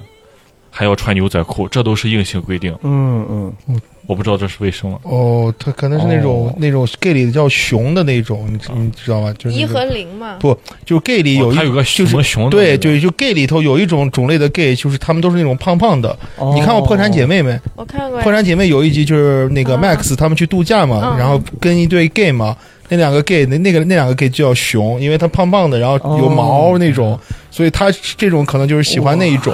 [0.77, 3.25] 还要穿牛仔裤，这都是硬性规定，嗯
[3.67, 4.99] 嗯，我不知道这是为什么。
[5.01, 6.53] 哦，他可能是那种哦。
[6.59, 9.33] 那种 gay 里叫熊的那种，你知你知道吗？
[9.39, 12.77] 就是一和零嘛，不，就 gay 里有一哦他有个就是什么熊的对，那个。
[12.77, 16.15] 对，就 gay 里头有一种种类的 gay，就是他们都是那种胖胖的。
[16.35, 16.53] 哦。
[16.53, 17.59] 你看过《破产姐妹》没？
[17.75, 19.81] 我看过破产姐妹有一集就是那个嗯。
[19.81, 21.17] Max 他们去度假嘛，嗯。
[21.17, 22.55] 然后跟一对 gay 嘛，
[22.89, 29.51] 那两个 gay 那那个那两个 gay 就叫熊，因为他胖胖的，然后有毛那种，所以他这种可能就是喜欢那一种，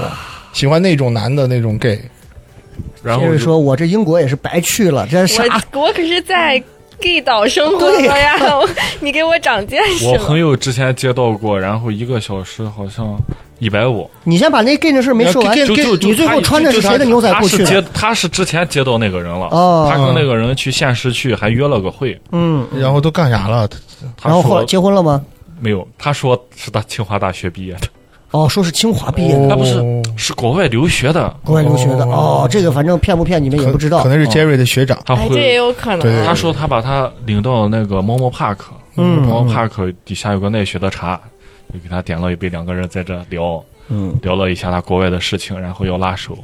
[0.54, 2.00] 喜欢那种男的那种 gay。
[3.04, 5.44] 然后说，我这英国也是白去了，这啥？
[5.74, 6.64] 我我可是在
[7.02, 8.70] gay 岛生活的呀，我
[9.02, 10.18] 你给我长见识我。
[10.20, 13.20] 朋友之前接到过，然后一个小时好像
[13.60, 14.10] 一百五。
[14.24, 17.58] 你先把那 gay 的事没说完，就就就你最后穿的是谁的牛仔裤去？
[17.58, 23.68] 他是接他是之前接到那个人了，哦他跟那个人去现实去还约了个会，嗯，然后都干啥了？
[24.16, 25.22] 他然后后来说结婚了吗？
[25.60, 27.88] 没有，他说是他清华大学毕业的，
[28.34, 32.04] 哦，说是清华毕业的，他不是哦是国外留学的，国外留学的。
[32.06, 34.10] 哦，这个反正骗不骗你们也不知道可。
[34.10, 35.00] 能是 Jerry 的学长。
[35.06, 35.56] 他哎，这也会。
[35.56, 36.00] 有可能。
[36.00, 38.58] 对他说他把他领到那个猫猫 park，
[38.98, 41.20] 嗯猫猫 park 底下有个奈雪的茶，
[41.72, 46.38] 就给他点了一杯，两个人在这聊，嗯，聊了一下他国外的事情，然后要拉手。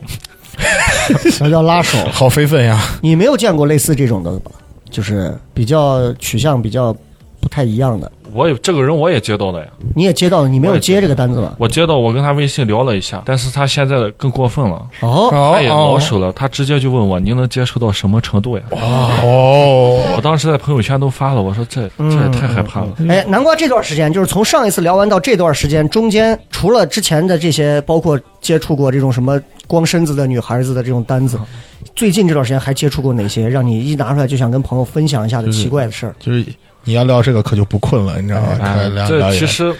[1.32, 1.98] 啥叫拉手？
[2.12, 2.80] 好非分呀！
[3.02, 4.52] 你没有见过类似这种的吧？
[4.90, 6.96] 就是比较取向比较
[7.40, 8.12] 不太一样的。
[8.32, 11.56] 我也这个人我也接到了呀，你也接到了，你没有接这个单子吧？
[11.58, 18.64] 我接到我跟他微信聊了一下，但是他现在更过分了，哦，哦他也老哦手了，他直接就问我您能接受到什么程度呀？
[18.72, 22.90] 哦，我当时在朋友圈都发了，我说这这也太害怕了。
[23.10, 31.40] 哎，难怪这段时间，就是从上一次聊完到这段时间，中间除了之前的这些，包括接触过这种什么光身子的女孩子的这种单子，
[31.96, 36.16] 最近这段时间还接触过哪些让你一拿出来就想跟朋友分享一下的奇怪的事儿？
[36.20, 36.46] 就是
[36.90, 38.58] 你要聊这个可就不困了，你知道吗？
[38.60, 39.72] 哎，这其实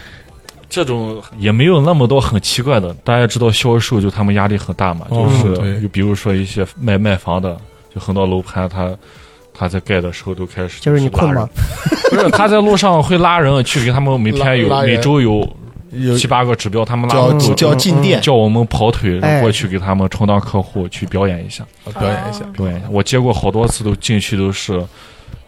[0.68, 2.94] 这种也没有那么多很奇怪的。
[3.02, 7.56] 大家知道销售就他们压力很大嘛，哦就是对就比如说一些卖卖房的，
[7.92, 8.96] 就很多楼盘他。
[9.52, 11.46] 他在盖的时候都开始就是你困吗？
[12.08, 15.46] 不是，他在路上会拉人去给他们每天有每周有
[15.90, 22.42] 有七八个指标，他们拉叫人都叫进店叫我们跑腿，然哎后过去给他们充当客户去表演一下，表演一下。
[22.56, 22.86] 表演一下。
[22.90, 24.82] 我接过好多次都进去都是，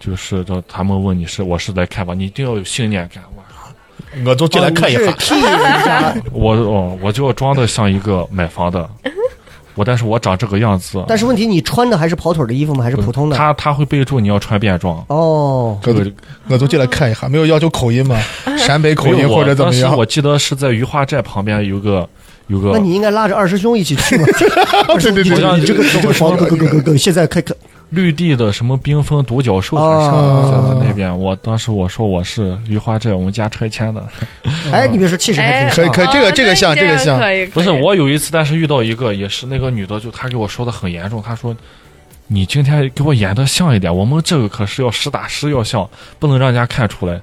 [0.04, 3.22] 就是叫他们问你是我是来看吧，你一定要有信念感。
[3.34, 3.42] 我
[4.26, 8.86] 我都进来看一下我哦，我就要装的像一个买房的，
[9.74, 12.84] 我但是我长这个样子，但是问题你穿的还是跑腿的衣服吗？
[12.84, 13.36] 还是普通的？
[13.36, 15.02] 他他会备注你要穿便装。
[15.08, 16.04] 哦，哥哥
[16.48, 18.20] 我都进来看一下，没有要求口音吗？
[18.58, 22.06] 陕北口音或者怎么样我记得是在鱼化寨旁边有个
[22.48, 24.26] 有个那你应该拉着二师兄一起去嘛。
[25.00, 27.54] 对对对你这个你这个房，这么说 go go go go，现在开开
[27.92, 31.16] 绿地的什么冰封独角兽还是啥哦的，在那边。
[31.16, 34.04] 我当时我说我是余花镇我们家拆迁的，
[34.72, 35.92] 哎，你别说，气势还哎，挺上。
[35.92, 37.20] 可以可以这个哦这个像这个像，
[37.52, 41.54] 不是我有一次，但是遇到一个也是那个女的，就她给我说的很严重，她说。
[42.28, 45.86] 你今天给我演的像一点，我们这个可是要实打实要像，
[46.18, 47.20] 不能让人家看出来。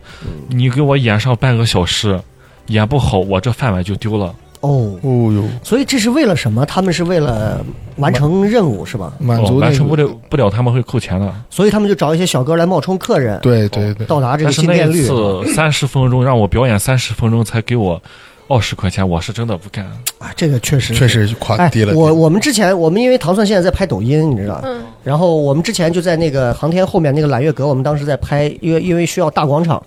[0.50, 2.20] 你给我演上半个小时，
[2.68, 4.36] 演不好，我这饭碗就丢了。
[4.62, 6.66] 哦，哦哟，所以这是为了什么？
[6.66, 7.64] 他们是为了
[7.96, 9.14] 完成任务是吧？
[9.18, 11.34] 满哦完成不了不了，他们会扣钱的。
[11.50, 15.08] 所以他们就找一些小哥来冒充客人，对对对，到达这个但是那一进店率。
[15.08, 18.02] 次三十分钟让我表演三十分钟才给我
[18.50, 19.86] 二十块钱，我是真的不干。
[20.18, 21.08] 啊，这个确实确。
[21.08, 29.82] 实垮哎低了。，我我们之前我们因为糖蒜现在在拍抖音，你知道，嗯，然后我们之前就在那个航天后面那个揽月阁，我们当时在拍，因为因为需要大广场，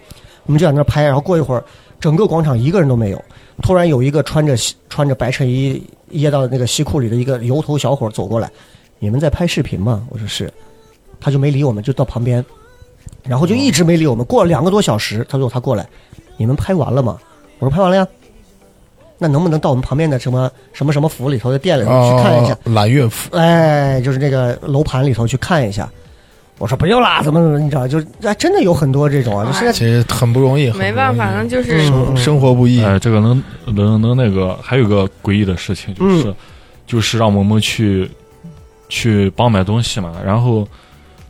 [0.46, 1.62] 我们就在那拍，然后过一会儿，
[2.00, 3.22] 整个广场一个人都没有，
[3.60, 8.50] 突然有一个穿着西穿着白衬衣掖到那个西裤里的一个油头小伙走过来，
[8.98, 10.06] 你们在拍视频吗？
[10.10, 10.52] 我说是，
[11.20, 12.44] 他就没理我们，就到旁边，
[13.24, 15.86] 然后就一直没理我们，过了两个多小时，他说他过来，
[16.36, 17.18] 你们拍完了吗？
[17.58, 18.06] 我说拍完了呀。
[19.18, 25.88] 那能不能到我们旁边的什么什么什么府里头的店里头去看一下哦？，揽乐府，哎，就是那个楼盘里头去看一下。
[26.62, 32.81] 我说不用啦，怎么怎么，你知道，就哎，真的有很多这种啊，就现在其实很不容易，没办法，反正就是嗯生活不易。
[32.81, 36.35] 哎，这个能能能那个，还有个诡异的事情，就是、嗯
[36.87, 38.09] 就是让我们去
[38.88, 40.12] 去帮买东西嘛。
[40.25, 40.64] 然后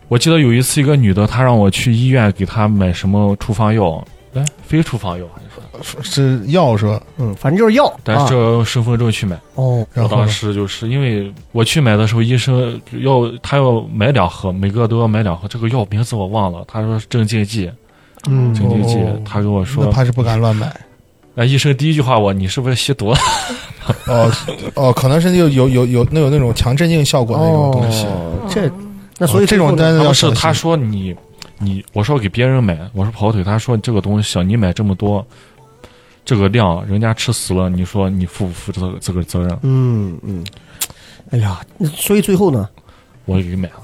[0.07, 5.52] 我记得有一次，一个女的，她让我去医院给她买什么处方药，哎，非处方药还是啥？
[6.01, 7.01] 是药是吧？
[7.17, 9.35] 嗯，反正就是药，但是啊这个用身份证去买。
[9.55, 15.47] 哦，我然后当时就是因为我去买的时候，医生要他要买两盒，每个都要买两盒。
[15.47, 17.71] 这个药名字我忘了，他说是镇静剂，
[18.27, 19.19] 嗯，镇静剂哦。
[19.25, 20.71] 他跟我那说，怕是不敢乱买。
[21.35, 23.17] 那，医生第一句话我你是不是吸毒了？
[24.07, 24.31] 哦
[24.75, 28.05] 哦，可能是有有有有那有那种强镇静效果的那种东西。
[28.05, 28.71] 哦，这
[29.17, 31.15] 那所以哦这种单子要是他说你
[31.57, 35.25] 你我说给别人买，我说跑腿，他说这个东西啊你买这么多，
[36.25, 39.59] 这个量人家吃死了，你说你负不负这个这个责任？
[39.63, 40.45] 嗯嗯，
[41.31, 41.59] 哎呀，
[41.93, 42.69] 所以最后呢，
[43.25, 43.82] 我也给买了，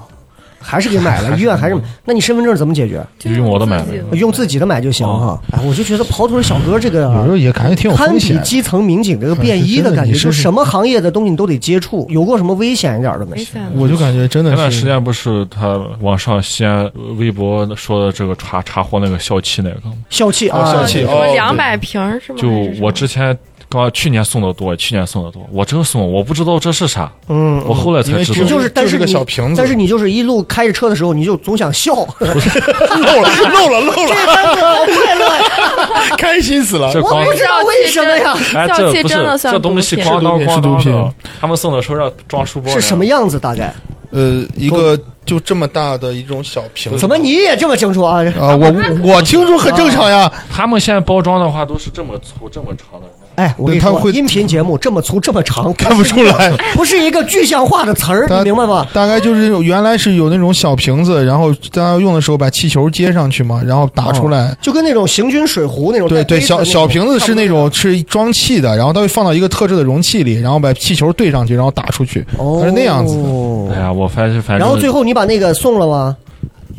[0.60, 3.04] 还是给买了，医院还是买，那你身份证怎么解决？
[3.18, 4.16] 就用我的买的。
[4.16, 5.40] 用自己的买就行哈。
[5.52, 8.42] 哎，我就觉得跑腿小哥这个啊有时候也感觉挺有堪比风险。
[8.42, 12.06] 基层民警这个便衣的感觉，就什么行业的东西你都得接触。
[12.10, 13.44] 有过什么危险一点的没？
[13.74, 19.94] 我就感觉真的前段时间不是他网上西安微博说的这个查查获那个笑气那个吗？
[20.10, 22.38] 笑气啊，笑气两百瓶是吗？
[22.38, 22.48] 就
[22.80, 23.36] 我之前
[23.70, 28.48] 刚去年送的多，去年送的多，我真送，我不知道这是啥，嗯，我后来才知道。
[28.48, 34.14] 就是，但就是个小瓶子但是你就是一路开着车的时候，你就总想笑，漏了漏了漏了，
[34.56, 36.16] 好快乐呀！
[36.18, 38.36] 开心死了我不知道为什么呀，
[38.76, 43.04] 这不是这东西毒品咣当咣是毒品当的，他们送的时候让装书包，是什么？
[43.06, 43.38] 样子？
[43.38, 43.72] 大概
[44.10, 46.98] 呃，一个就这么大的一种小瓶子。
[46.98, 48.24] 怎么你也这么清楚啊？
[48.36, 48.56] 啊？
[48.56, 48.72] 我
[49.04, 50.28] 我清楚很正常呀。
[50.50, 53.06] 他们现在包装的话都是这么粗、这么长的。
[53.40, 58.86] 哎，我跟你说，他会音频节目这么粗这么长， 看不出来， 不是一个具象化的词儿，他你明白吗？
[58.92, 64.54] 大概就是有原来是有那种小瓶子，然后大家用的时候把气球接上去嘛，然后打出来。
[64.60, 73.74] 就跟那种行军水壶那种对对，小小瓶子是那种是装气的，然后它会放到一个特制的容器里，然后把气球对上去，然后打出去，哦它是那样子的。
[73.74, 76.16] 哎呀，我反正反正，然后最后你把那个送了吗？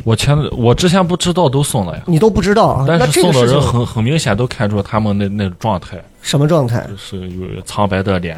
[0.03, 2.85] 我前我之前不知道都送了呀，你都不知道啊？
[2.87, 6.85] 但是那这个事情送的人很很明显都看出他们那那种状态，什么状态？
[6.89, 8.37] 就是有苍白的脸，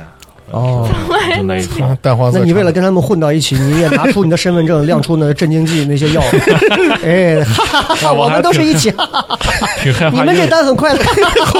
[0.51, 0.89] 哦，
[1.37, 1.95] 就那一种。
[2.01, 2.41] 淡黄色长。
[2.41, 6.21] 那你为了跟他们混到一起，你也拿出你的身份证， 亮出那镇静剂那些药，
[7.03, 9.37] 哎，哈哈哈哈，我们都是一起，哈哈
[9.81, 10.19] 挺害怕。
[10.19, 11.03] 你们这为单很快乐。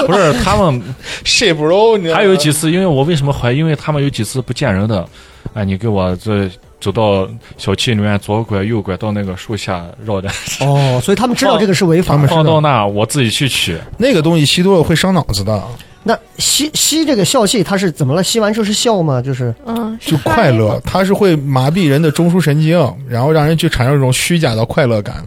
[0.05, 0.81] 不是他们
[1.23, 3.57] 知道吗还有几次，因为我为什么怀疑？
[3.57, 5.05] 因为他们有几次不见人的，
[5.53, 6.49] 哎，你给我这
[6.83, 7.25] 走到
[7.57, 10.27] 小区里面左拐右拐到那个树下绕着，
[10.59, 12.27] 哦，所以他们知道这个是违法的。
[12.27, 13.77] 放到那我自己去取。
[13.97, 15.63] 那个东西吸多了会伤脑子的，
[16.03, 18.21] 那吸吸这个笑气，它是怎么了？
[18.21, 19.21] 吸完之后是笑吗？
[19.21, 25.23] 就是嗯，就快乐，它是会麻痹人的中枢神经，然后让人去产生一种虚假的快乐感。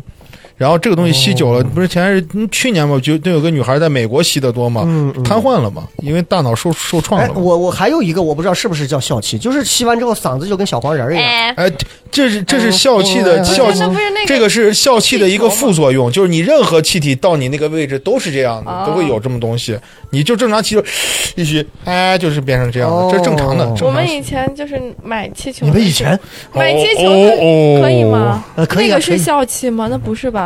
[0.57, 7.41] 然后这个东西吸久了，不是前是嗯去年嘛，就就有个女孩在美国吸的多嘛，嗯嗯瘫痪了嘛，因为大脑受受创哎了，嘛。
[7.41, 11.25] 我我还有一个，我不知道是不是叫笑气，就是吸完之后嗓子就跟小黄人儿一样。
[11.25, 11.73] 哎，哎，
[12.11, 13.71] 这是这是笑气的嗯笑
[14.27, 19.79] 这个是笑气的一个副作用，就是你任何气体到你那个位置都是这样的，哦都会有这么东西。
[20.11, 20.83] 你就正常气球
[21.35, 23.69] 一吸，哎，就是变成这样的，这是正常的。
[23.83, 26.19] 我们以前就是买气球，你们以前
[26.55, 28.45] 买气球哦哦可以吗？
[28.57, 29.89] 呃可以啊那个是笑气吗？
[29.91, 30.46] 那不是吧？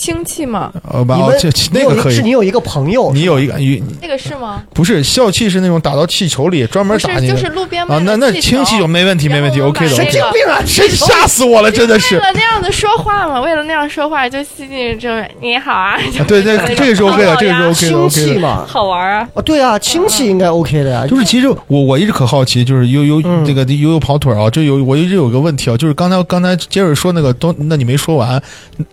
[0.00, 0.72] 氢气吗？
[0.90, 1.38] 呃，吧，你们哦
[1.72, 2.14] 那个可以。
[2.14, 4.62] 是你有一个朋友，你有一个你那个是吗？
[4.72, 10.32] 不是笑气是那种打到气球里专门，打进去就是路边卖啊，那那气氢气球没问题，没问题，OK 的然后我们神，OK 的。
[10.32, 10.62] 经病啊！
[10.64, 12.26] 真吓死我了，真的是为是。
[12.26, 15.10] 了那样子说话嘛，为了那样说话就吸进去，就
[15.42, 18.08] 你好啊，啊对对，这个是 OK 的，这个是 OK 的氢，OK 的。
[18.08, 19.28] 气嘛，好玩啊。
[19.34, 21.06] 哦，对啊，氢气应该 OK 的呀。
[21.06, 28.42] 就是其实我我一直可好奇，就是悠悠嗯这个悠悠跑腿啊，就有我一直有个问题啊，就是刚才刚才杰瑞说那个都，那你没说完，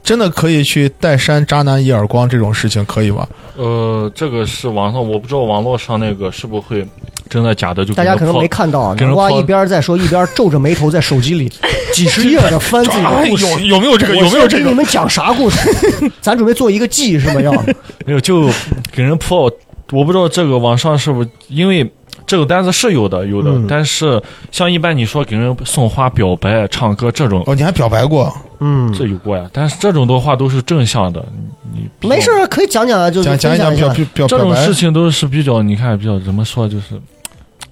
[0.03, 3.27] 真的可以去带扇渣男一耳光这种事情可以吗？
[3.55, 6.87] 呃，这个是网上，我不知道网络上那个是不是会
[7.29, 11.51] 真的假的，就大家可能没看到南瓜一边在说，一边皱着眉头在手机里
[11.93, 13.45] 几十页的翻自己的哎故事。
[13.45, 14.15] 有有没有这个？
[14.15, 14.75] 有没有这个你？
[14.75, 15.69] 们讲啥故事？
[16.21, 17.41] 咱准备做一个记是吗？
[17.41, 17.51] 要
[18.05, 18.49] 没有就
[18.91, 19.51] 给人泼。
[19.91, 21.89] 我不知道这个网上是不是因为
[22.27, 24.21] 这个单子是有的，有的，嗯但是
[24.51, 28.31] 像一般你说给人送花、表白、唱歌这种，哦，你还表白过？
[28.59, 29.49] 嗯，这有过呀。
[29.53, 31.25] 但是这种的话都是正向的，
[31.73, 34.73] 你你没事儿，可以讲讲啊，就是讲讲一讲分享下表表表表白这种事。
[34.73, 36.99] 情都是比较，你看比较怎么说，就是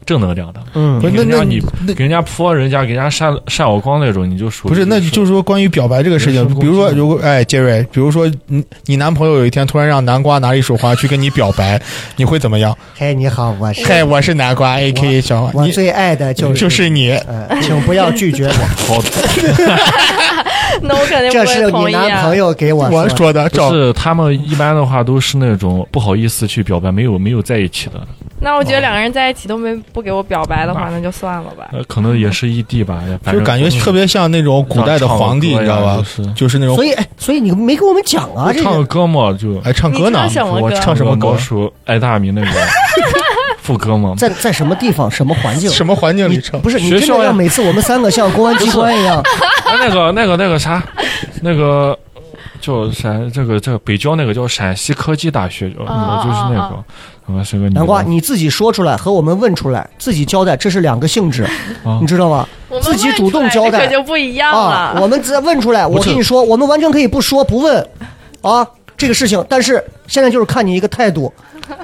[0.06, 0.62] 正能量的。
[0.74, 11.82] 嗯不是那那你那给人家泼人家给人家扇扇我光那种，你就属于不是，那就是说关于表白这个事情比如说，如果哎，杰瑞，比如说你你男朋友有一天突然让南瓜拿一束花去跟你表白，
[12.16, 12.76] 你会怎么样？
[12.96, 18.52] 嘿，你好，我是嗨，我是南瓜，A K 小我最爱的就是就是你，呃，请不要拒绝我，
[18.96, 19.10] 好的，
[20.82, 22.36] 那我肯定不这是会同意你男朋啊。
[22.36, 28.06] 友给我我说的，是他们一般的话都是那种不好意思去表白，没有没有在一起的，
[28.46, 31.68] 那我觉得两个人在一起都没不给我表白的话，那就算了吧。
[31.72, 35.98] 呃，可能也是异地吧，就感觉特别像那种古代的皇帝，你知道吧？
[36.36, 40.30] 就是那种所以，哎，所以你没给我们讲啊，唱个个歌嘛，就哎唱歌呢？
[40.62, 42.48] 我唱什么歌老鼠爱大米那个
[43.64, 44.14] 副歌吗。
[44.16, 45.68] 在在什么地方、什么环境？
[45.72, 46.62] 什么环境里唱？
[46.62, 49.24] 不是你学校呀真的让每次我们三个像公安机关一样，
[49.66, 50.84] 哎，那个那个那个啥，
[51.42, 51.98] 那个
[52.62, 56.86] 叫陕这个这个北郊那个叫陕西科技大学，就是那啊
[57.44, 61.44] 是个女的南瓜你自己说出来和我们问出来，自己交代，这是两个性质，
[61.84, 62.48] 啊你知道吗？
[62.70, 65.02] 我们自己主动交代问出来这可就不一样啊，了。
[65.02, 67.88] 我们只问出来，我跟你说，我们完全可以不说不问
[68.42, 68.68] 啊
[68.98, 71.32] 这个事情，但是现在就是看你一个态度，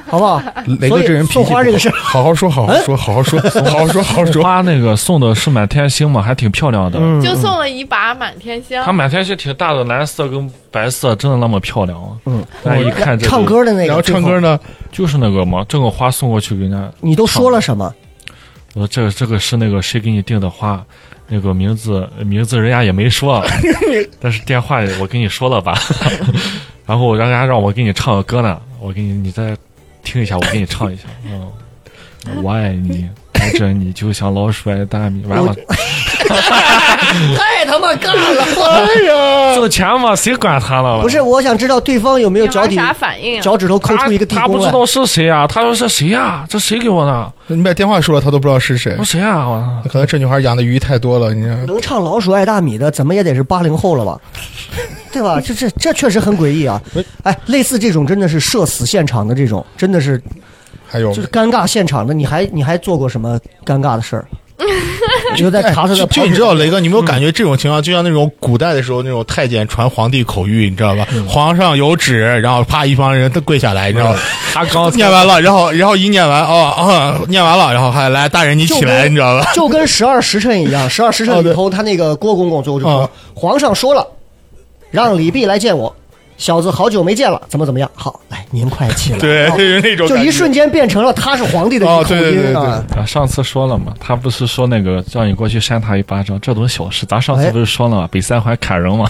[0.08, 0.42] 好不好？
[0.80, 4.44] 雷哥这人脾气送花这个事儿好好说，好好说，好好说，好好说，好好说。
[4.44, 7.00] 花那个送的是满天星嘛，还挺漂亮的。
[7.02, 12.10] 嗯，就送了一把满天星，它满天星挺大的，蓝色跟白色，真的那么漂亮啊！
[12.26, 14.52] 嗯，但一看这唱歌的那个，然后唱歌呢？
[14.52, 14.60] 呢？
[14.92, 17.94] 就是那个嘛，这个花送过去给人家，你都说了什么？
[18.74, 20.82] 我说这个这个是那个谁给你订的花，
[21.28, 23.44] 那个名字名字人家也没说，
[24.22, 25.78] 但是电话我跟你说了吧。
[26.92, 29.56] 然后人家让我给你唱个歌呢，我给你你再
[30.04, 31.04] 听一下，我给你唱一下。
[31.26, 31.50] 嗯，
[32.44, 35.24] 我爱你，爱着你就像老鼠爱大米。
[35.26, 35.56] 完了，
[37.38, 38.44] 太他妈尬了！
[38.64, 41.02] 哎呀，挣钱嘛，谁管他了？
[41.02, 43.42] 不是，我想知道对方有没有脚底啥反应啊？
[43.42, 44.48] 脚趾头抠出一个地宫来。
[44.48, 47.34] 他不知道是谁啊，他说是谁呀、这谁给我的？
[47.48, 49.04] 你把电话说了，他都不知道是谁我。
[49.04, 49.48] 谁啊？
[49.48, 51.56] 我可能这女孩养的鱼太多了，你知道。
[51.68, 54.18] 能唱老鼠爱大米的，怎么也得是八零后了吧？
[55.12, 55.42] 对吧？
[55.44, 56.82] 这这这确实很诡异啊！
[57.24, 60.22] 哎，类似这种真的是社死现场的这种，真的是
[60.88, 62.14] 还有就是尴尬现场的。
[62.14, 64.26] 你还你还做过什么尴尬的事儿？
[65.36, 71.08] 就在哎就查他的就你知道，雷哥，你有没有感觉这种情况就像那种古代的时候那种太监传皇帝口谕，你知道吧？
[71.28, 74.20] 皇上有旨，然后啪一帮人都跪下来，你知道吧？
[74.54, 79.52] 他刚念完了，然后然后一念完，哦啊，念完了，然后还来大人你起来，你知道吧？
[79.54, 84.06] 就跟十二时辰一样，十二时辰里头，他那个郭公公最后就说啊：“皇上说了，
[84.92, 85.96] 让李泌来见我，
[86.42, 87.88] 小子好久没见了，怎么怎么样？
[87.94, 89.18] 好，来您快起来。
[89.22, 92.84] ”对，哦就是那种就一瞬间变成了他是皇帝的口对对对对音啊！
[92.98, 98.10] 啊，上次说了嘛，他不是说那个叫你过去扇他一巴掌，这都是小事，咱上次哎不是说了吗？
[98.12, 99.06] 北三环砍人嘛，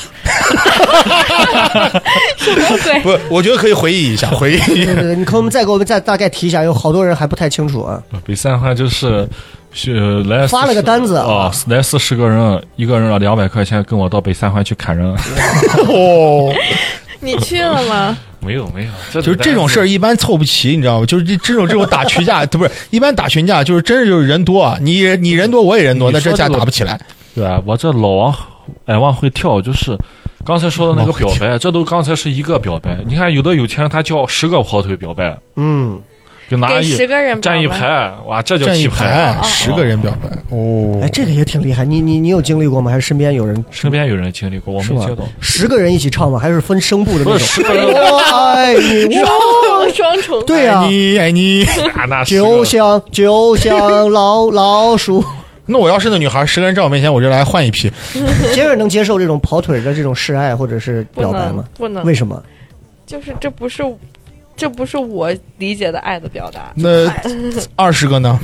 [3.02, 4.66] 不，我觉得可以回忆一下，回忆一下。
[4.74, 7.98] 对对对，你可我们再给我们再大概提一下，有好多人还不太清楚啊。
[8.26, 9.26] 北三环就是
[9.72, 15.08] 是来发了个单子啊哦，来四十个人，一个人两百块钱，跟我到北三环去砍人。
[15.88, 16.54] 哦，
[17.24, 18.18] 你去了吗？
[18.40, 21.06] 没 有没有，就是这种事儿一般凑不齐，你知道吗？
[21.06, 27.00] 就是这这种这种打群架， 不是一般打群架，就是真是就是人多，啊你你人多我也人多，那这架打不起来。
[27.36, 28.36] 对啊，我这老王
[28.86, 29.96] 哎往回跳，就是
[30.44, 32.98] 刚才说的那个表白，这都刚才是一个表白。
[33.06, 36.02] 你看有的有钱人他叫十个跑腿表白，嗯，
[36.52, 38.86] 就拿一给十个人表白站一排，哇，这叫站一。
[38.90, 41.86] 排，哦十个人表白，哦哎，，这个也挺厉害。
[41.86, 42.92] 你你你有经历过吗？
[42.92, 43.64] 还是身边有人？
[43.72, 45.24] 身边有人经历过，我没接到。？
[45.40, 46.38] 十个人一起唱吗？
[46.38, 47.40] 还是分声部的那种？
[47.40, 51.66] 十个人，我爱你，我哦，双重对呀、爱你爱你。
[51.96, 55.24] 那那就像就像老 老鼠。
[55.68, 57.90] 那我要是那女孩，十个人站我面前，我就来换一批。
[58.54, 61.64] 杰瑞能接受这种跑腿的这种示爱或者是表白吗？
[61.78, 62.44] 不能，为什么？
[63.08, 63.84] 就是这不是
[64.62, 67.12] 这不是我理解的爱的表达，那
[67.76, 68.38] 二十个呢？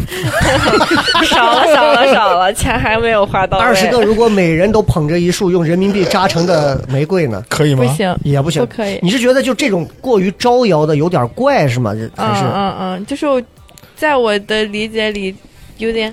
[1.30, 3.60] 少了少了少了，钱还没有花到。
[3.60, 7.44] 二十个如果每人都捧着一束用人民币扎成的玫瑰呢？
[7.48, 7.84] 可以吗？
[7.86, 11.94] 不行，也不行，不可以你是觉得就这种过于招摇的有点怪是吗？
[11.94, 13.40] 这还嗯是嗯嗯，就是我
[13.96, 15.36] 在我的理解里
[15.78, 16.12] 有点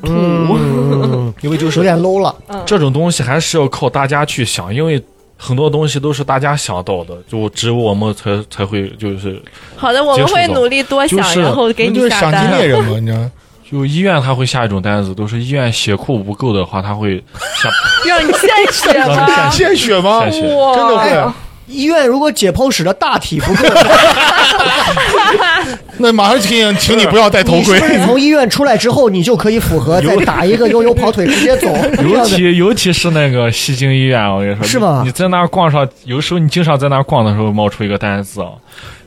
[0.00, 0.12] 土。
[0.12, 2.32] 嗯， 因为就是有点 low 了。
[2.64, 5.02] 这种东西还是要靠大家去想，因为
[5.40, 9.40] 很多东西都是大家想到的，就只有我们才才会就是，
[9.76, 13.30] 好的，我们会努力多想，就是然后给你那就是？
[13.70, 17.22] 就医院他会下一种单子，都是医院血库不够的话，他会
[17.62, 17.68] 下
[18.08, 19.50] 让你献血吗？
[19.52, 20.28] 献血吗？
[20.30, 21.32] 血，真的会？
[21.68, 23.68] 医院如果解剖室的大体不够，
[25.98, 27.78] 那马上请请你不要戴头盔。
[28.06, 31.68] 从医院出来之后，你就可以符合再打一个悠悠跑腿直接走？
[32.02, 38.48] 尤其尤其是那个西京医院，我跟你说，是吗你你在那儿逛上，有时候你经常在那儿逛的时候冒出一个单子啊，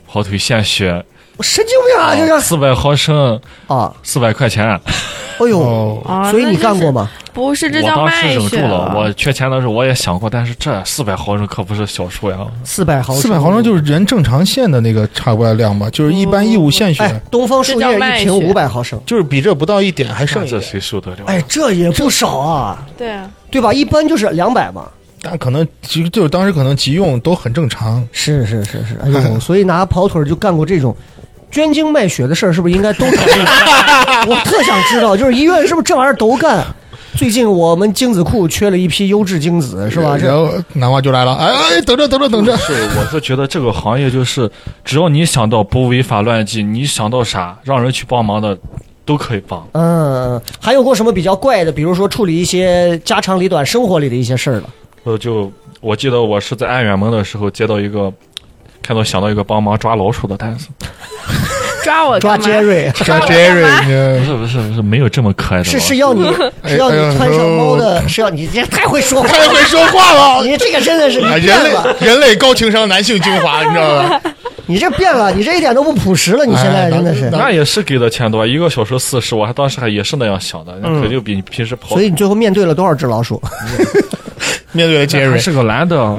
[0.06, 1.04] 跑腿献血
[1.40, 2.14] 神经病啊！
[2.14, 4.64] 就是四百毫升，啊，四百块钱。
[4.68, 7.10] 哎呦，哦，啊，所以你干过吗？
[7.32, 12.38] 不是，这我当叫卖时忍住了，我缺钱的时候我也想过，但是这四百毫升可不是小数呀。
[12.62, 21.16] 四百毫升，四百毫升就是人正常线的那个差不多量吧，就是一般义务献血，哎，东方树叶一瓶五百毫升，就是比这不到一点还剩那这，谁受得了？
[21.26, 23.72] 哎，这也不少啊，对啊，对吧？
[23.72, 24.84] 一般就是两百嘛。
[25.24, 28.06] 但可能其实就是当时可能急用都很正常。
[28.10, 30.94] 是是是是，哎呦， 所以拿跑腿就干过这种
[31.52, 33.32] 捐精卖血的事儿，是不是应该都考虑？
[34.26, 36.64] 我特想知道，就是医院是不是这玩意儿都干？
[37.14, 40.16] 最近我们精子库缺了一批优质精子，是吧？
[40.16, 44.50] 然后南瓜就来了，哎哎，等着等着等着，是，我是觉得这个行业就是，
[44.82, 48.56] 只要你想到不违法乱纪，你想到啥让人去帮忙的，
[49.04, 49.62] 都可以帮。
[49.72, 51.70] 嗯，还有过什么比较怪的？
[51.70, 54.70] 比如说处理一些家长里短、生活里的一些事儿了。
[55.04, 58.10] 呃，就我记得我是在安远门的时候接到一个，
[58.82, 60.68] 看到想到一个帮忙抓老鼠的单子，
[61.84, 62.46] 抓我抓干嘛？
[62.46, 66.24] 杰瑞抓我 Jerry，不是不是不是没有这么可爱的是是要你
[66.66, 70.42] 是要你穿上猫的，是要你这太会说话太会说话了。
[70.46, 71.30] 你这个真的是人
[71.62, 74.20] 类，人类高情商男性精华，你知道吧？
[74.66, 77.28] 你这变了，你这一点都不朴实了，你现在哎真的是。
[77.30, 81.88] 那也是给的钱多，一个小时四十，我还当时还也是那样想的，肯定比你平时跑。
[81.88, 83.42] 所以你最后面对了多少只老鼠？
[84.70, 86.18] 面对了 Jerry，是个男的，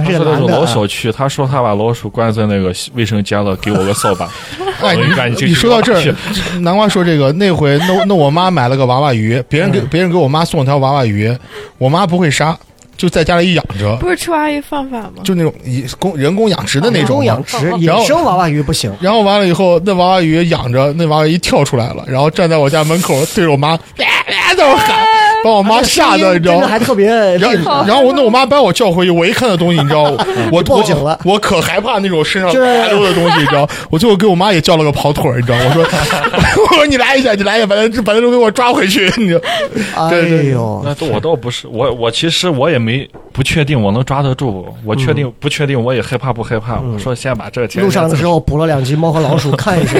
[0.00, 0.60] 还他是那种是个男的啊。
[0.60, 4.28] 老小区，他说他把老鼠关在那个卫生间了，给我个扫把。
[4.82, 6.16] 哎，你你说到这去儿，
[6.60, 11.36] 南瓜说这个，那回那那我妈买了个娃娃鱼，别人给别人给我妈送了条娃娃鱼，
[11.76, 12.56] 我妈不会杀，
[12.96, 15.22] 就在家里养着，不是吃娃娃鱼犯法吗？
[15.22, 18.90] 就那种以工人工养殖的那种人工养殖，野生娃娃鱼不行。
[19.00, 24.96] 然后完了以后，那娃娃鱼养着，那娃娃鱼跳出来了，然后站在我家门口对着我妈， 别别在那喊，
[25.44, 26.66] 把我妈吓得，你知道吗？
[26.66, 27.86] 还特别厉然后，害。
[27.88, 30.02] 然后我那我妈把我叫回去，我一看到东西，你知道，
[30.52, 33.68] 我报警了我，可害怕那种身上就是爬溜的东西，你知道。
[33.90, 35.58] 我最后给我妈也叫了个跑腿儿，你知道。
[35.58, 35.84] 我说，
[36.70, 39.40] 我说你来一下，你来一下，把那把那都给我抓回去，你知道。
[40.08, 40.16] 哎
[40.50, 46.80] 呦，那我倒不是，我我其实我也没不确定我能抓得住，我确定、不确定我也害怕不害怕。
[46.80, 49.94] 我说先把这钱路上的时候捕了两只猫和老鼠， 看一下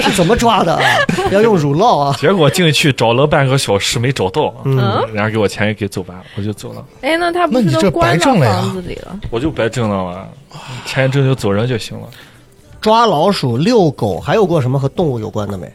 [0.00, 0.82] 是怎么抓的啊？
[1.30, 2.14] 要用乳酪啊。
[2.18, 9.20] 结果进去找了半个小时没找到，嗯，人家给我钱也给走完，我就走了，哎，那他不是那你这都关到白挣了呀房子里了？
[9.30, 10.28] 我就白挣了嘛，
[10.86, 12.08] 钱挣就走人就行了。
[12.80, 15.70] 抓老鼠、遛狗，还有过什么和动物有关的没？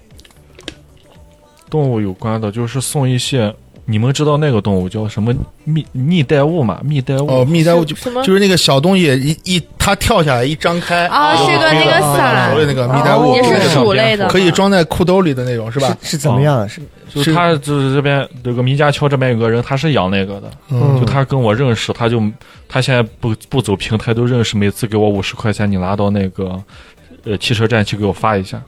[1.69, 3.53] 动物有关的就是送一些，
[3.87, 5.33] 你们知道那个动物叫什么
[5.63, 6.79] 蜜蜜袋鼯吗？
[6.83, 7.31] 蜜袋鼯。
[7.31, 9.03] 哦，蜜袋鼯就什么就是那个小东西，
[9.43, 15.95] 一一它跳下来一张开，啊，是个那个伞所谓那个蜜袋鼯，也是对鼠类的，可以装在裤兜里的那种，是吧？
[16.01, 16.67] 是怎么样？
[16.67, 16.81] 是
[17.13, 22.21] 就是他就是这边这个米家桥这边有个人，他是养那个的，嗯就他跟我认识，他就
[22.67, 26.59] 他现在不不走平台都认识，每次给我五十块钱，你拿到那个
[27.23, 28.59] 呃汽车站去给我发一下，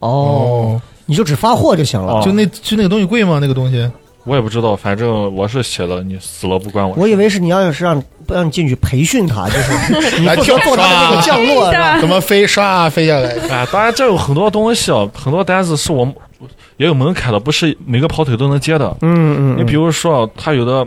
[0.00, 2.22] 哦，你就只发货就行了哦。
[2.22, 3.38] 就那就那个东西贵吗？
[3.40, 3.90] 那个东西？
[4.28, 6.94] 我也不知道，反正我是写了，你死了不关我。
[6.96, 9.52] 我以为是你要是让不让你进去培训他，就
[10.02, 13.30] 是 你跳做他的那个降落，怎么飞唰飞下来？
[13.48, 16.14] 啊， 当然这有很多东西，啊，很多单子是我们
[16.76, 18.94] 也有门槛的，不是每个跑腿都能接的。
[19.00, 20.86] 嗯嗯，你比如说，他有的，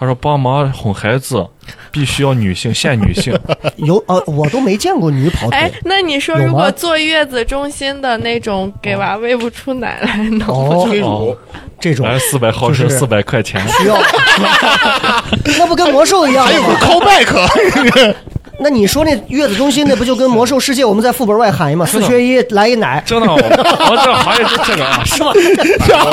[0.00, 1.46] 他说帮忙哄孩子，
[1.92, 3.38] 必须要女性，限女性。
[3.76, 10.48] 有呃，我都没见过女跑哎腿。，那你说如果坐月子中心的那种给娃喂不出奶来能？
[10.48, 11.36] 哦，催乳哦，
[11.78, 13.60] 这种来四百毫升，就是四百块钱。
[13.68, 13.96] 需要，
[15.58, 18.14] 那不跟魔兽一样还有个？callback，
[18.60, 25.32] 那你说那月子中心那不就跟魔兽世界我们在副本外喊一嘛，四缺一来一奶，真的，我我这行业就这个啊， 是吧？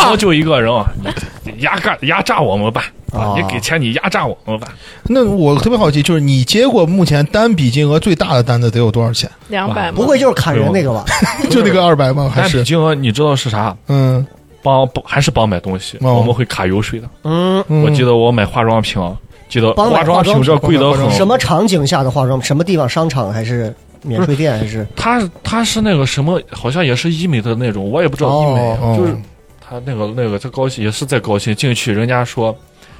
[0.03, 0.85] 我们就一个人啊，
[1.43, 4.67] 你压榨压榨我们办哦啊，你给钱你压榨我们吧。
[5.03, 9.29] 那我特别好奇，就是你接过目前单笔金额最大的单子得有多少钱？
[9.49, 9.91] 两百？
[9.91, 11.03] 不会就是砍人那个吧？
[11.49, 12.31] 就那个二百吗？
[12.33, 13.75] 还但是金额你知道是啥？
[13.87, 14.25] 嗯？
[14.63, 17.07] 帮帮还是帮买东西，哦我们会卡油水的。
[17.23, 19.15] 嗯，嗯我记得我买化妆品啊，
[19.49, 21.09] 记得化妆品品这贵得很。
[21.11, 22.41] 什么场景下的化妆？
[22.41, 22.87] 什么地方？
[22.87, 23.73] 商场还是
[24.03, 24.57] 免税店？
[24.59, 29.15] 还是他他是那个什么，好像也是医美的那种，我也不知道医美，哦就是
[29.59, 32.55] 他那个那个他高兴也是在高兴进去，人家说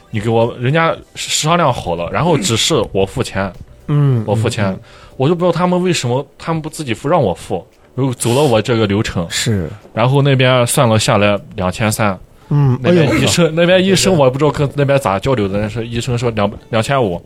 [0.10, 3.52] 你给我，人家商量好了，然后只是我付钱，
[3.88, 4.78] 嗯，我付钱，
[5.16, 12.18] 我就不知道他们为什么他们不自己付，让我付，然后走了我这个流程，是然后那边算了下来两千三，
[12.50, 17.22] 嗯，那哎呦边医生那边医生我也不知道跟那边咋交流的，但是医生说两两千五，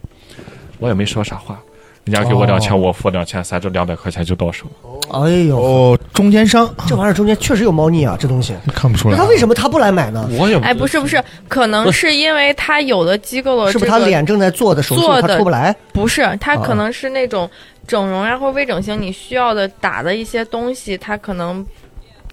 [0.80, 1.60] 我也没说啥话，
[2.06, 4.66] 人家给我哦两千，我付两千三，这两百块钱就到手。
[5.12, 8.56] 哎呦，哦，中间商这玩意儿中间确实有猫腻啊，这东西。
[8.74, 9.18] 看不出来。
[9.18, 10.28] 那他为什么他不来买呢？
[10.40, 15.76] 我也哎，不是不是，可能是因为他有的机构的是不是他脸正在做的手术，做的他出不来？
[15.94, 17.50] 不是，他啊可能是那种
[17.86, 21.64] 整容呀或微整形你需要的打的一些东西，他可能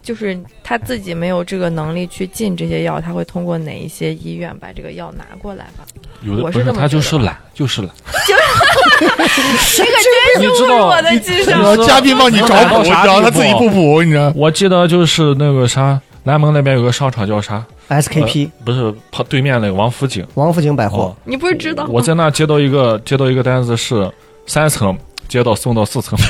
[0.09, 5.85] 就是他自己没有这个能力去进这些药，他会通过哪一些医院把这个药拿过来吧？
[6.23, 7.91] 有的不是我是这么他就是懒，就是懒。
[8.17, 11.63] 这个真是你知道侮辱我的智商。
[11.63, 14.33] 呃嘉宾帮你找补，你知道他自己不补，你知道？
[14.35, 20.27] 我记得就是那个啥，南门那边有个商场叫啥？SKP 不是旁对面那个王府井。
[20.37, 21.91] 王府井百货哦，你不是知道吗？
[21.93, 24.11] 我在那接到一个接到一个单子是
[24.47, 24.97] 三层，
[25.29, 26.19] 接到送到四层。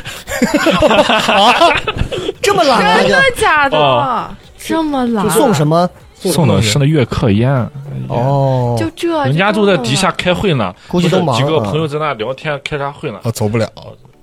[2.48, 3.76] 这么懒啊真的假的？
[3.76, 5.30] 哦这么懒？
[5.30, 5.88] 送什么？
[6.14, 7.48] 送的是那悦客烟，
[8.08, 13.20] 哦，就这，人家都在底下开会呢，估计都忙几个啊朋友在那聊天，开啥会呢？
[13.22, 13.70] 我走不了。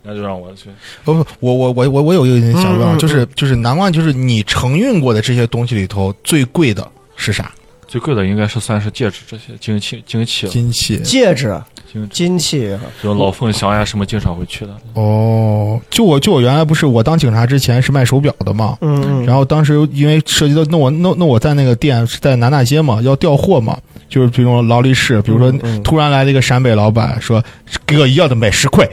[0.04, 0.70] 那就让我去。
[1.04, 7.50] 不不，我我我我我有一个想问就是就是南瓜，就是你承运过的这些东西里头最贵的是啥？
[7.88, 10.98] 最贵的应该是算是戒指这些金器金器了，金器。
[11.00, 11.58] 戒指、
[11.96, 14.72] 金金器，就老凤祥呀什么经常会去的。
[14.93, 23.78] 哦，就我就我原来不是我当警察之前是卖手表的嘛，嗯嗯，然后当时因为涉及到那我那那我在那个店是在南大街嘛，要调货嘛，
[24.10, 25.52] 就是比如说劳力士，比如说
[25.84, 27.43] 突然来了一个陕北老板说
[27.86, 28.88] 给我一样的买十块。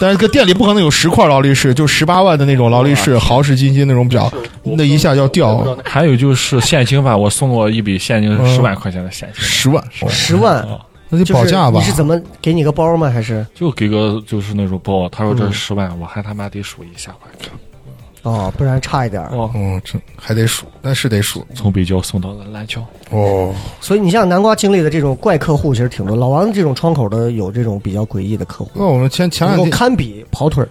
[0.00, 4.28] 但是这个店里不可能有十块劳力士，就十八万的那种劳力士豪士金金那种表，
[4.64, 5.64] 那一下要掉。
[5.84, 10.80] 还有就是现金吧，我送过一笔现金嗯十万块钱的现金，十万，十万，哦
[11.10, 11.84] 那就就是保价吧你。
[11.84, 13.10] 是怎么给你个包吗？
[13.10, 17.18] 还是就给个就是那种包，他说这嗯是十万，我还他妈得数一下吧。
[18.22, 19.30] 哦，不然差一点儿。
[19.32, 22.84] 哦，嗯，这还得数，那是得数从北郊送到了南郊。
[23.10, 23.54] 哦。
[23.80, 30.68] 所以你像南瓜经历的这种怪客户其实挺多，老王这种窗口的有这种比较诡异的客户，那我们前前两天堪比跑腿儿。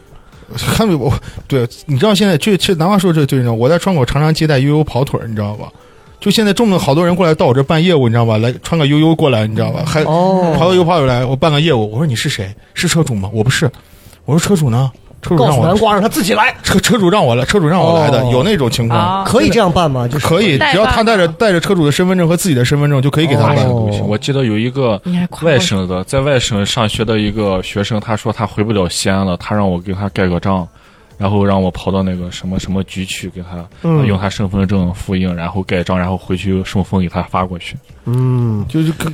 [0.76, 1.14] 看比我，
[1.48, 5.72] 对，你知道现在就其实南瓜说这对，你知道我在窗口常常接待悠悠跑腿儿，你知道吧？
[6.20, 8.38] 就现在这么好多人过来到我这办业务，你知道吧？
[8.38, 9.84] 来穿个悠悠过来，你知道吧？
[9.86, 11.90] 还哦跑到悠跑腿来，我办个业务。
[11.92, 12.54] 我说你是谁？
[12.74, 13.30] 是车主吗？
[13.34, 13.70] 我不是。
[14.26, 14.92] 我说车主呢？
[15.22, 18.98] 车主让我诉南瓜让他自己来， 车车主让我来，车主让我来的，哦有那种情况。
[18.98, 20.08] 啊，可以这样办吗？
[20.08, 23.66] 就是可以，只要他带着带着车主的身份证和自己的身份证，就可以给他哦办。
[23.68, 25.02] 东西，我记得有一个
[25.42, 30.66] 外省的，在外省上学的一个学生，他说他回不了西安了，他让我给他盖个章，
[31.20, 37.76] 然后让我跑到那个什么什么局去给他、嗯用他身份证复印，然后盖章，然后回去顺丰给他发过去。
[38.06, 39.14] 嗯，就是跟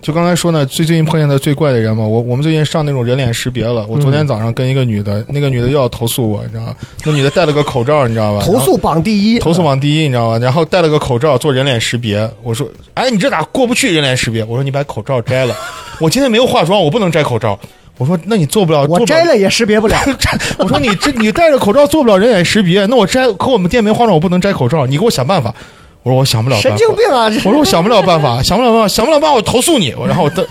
[0.00, 3.86] 就刚才说呢，最最近碰见的最怪的人嘛，我我们最近上那种人脸识别了。
[3.86, 6.76] 我昨天早上跟一个女的，那个女的又要投诉我，你知道吗？
[7.04, 8.44] 那女的戴了个口罩，你知道吧？
[8.44, 10.38] 投诉榜第一，投诉榜第一，你知道吧？
[10.38, 12.28] 然后戴了个口罩做人脸识别。
[12.42, 14.44] 我说，哎，你这咋过不去人脸识别？
[14.44, 15.54] 我说你把口罩摘了。
[16.00, 17.58] 我今天没有化妆，我不能摘口罩。
[17.96, 19.96] 我说那你做不了，我摘了也识别不了。
[20.58, 25.54] 我说你这你戴着口罩做不了人脸识别，那我摘，可我们店没化妆，我不能摘口罩，你给我想办法。
[26.02, 26.68] 我说我想不了办法。
[26.68, 27.24] 神经病啊！
[27.44, 29.94] 我说我想不了办法，想不了办法，想不了办法，我投诉你。
[29.96, 30.44] 我然后我等，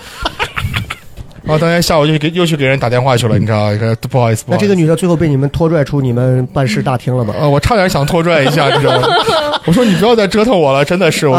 [1.44, 3.70] 然 后当天下午就给又去给人打电话去了，你知道
[4.10, 7.34] 不好意思，不好意思那这个女的最后被你们拖拽出你们办事大厅了吗？
[7.40, 9.08] 啊，我差点想拖拽一下，你知道吗？
[9.66, 11.38] 我说你不要再折腾我了，真的是我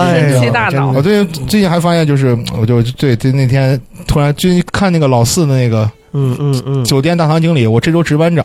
[1.03, 8.45] 最近最近还发现，就是我就对对那天突然最近看那个老四的那个嗯嗯嗯，酒店大堂经理，我这周值班长，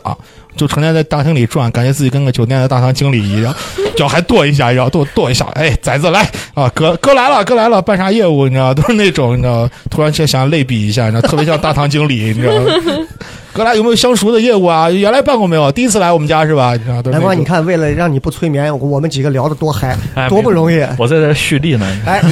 [0.56, 3.54] 就成天在大厅里转，感觉自己跟个酒店的大堂经理一样，
[3.96, 6.28] 脚还跺一下，然后跺跺一下，哎，崽子来
[6.60, 8.44] 啊，哥哥来了，哥来了，办啥业务？
[8.46, 13.06] 你知道，都是那种，你知道，突然间想类比一下，你知道，特别像大堂经理，你知道吗？
[13.52, 14.88] 哥来有没有相熟的业务啊？
[14.90, 15.72] 原来办过没有？
[15.72, 16.72] 第一次来我们家是吧？
[16.74, 20.84] 你知道，都是南瓜，你看，为了让你不催眠，我们几个聊的多嗨，哎多不容易。
[20.98, 21.86] 我在这蓄力呢。
[22.06, 22.22] 哎，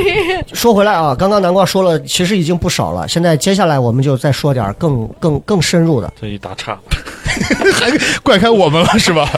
[0.52, 3.06] 说回来啊，刚刚南瓜说了，其实已经不少了。
[3.06, 6.12] 现在接下来我们就再说点更更更深入的。
[6.20, 6.76] 这一打岔，
[7.74, 9.28] 还怪开我们了是吧？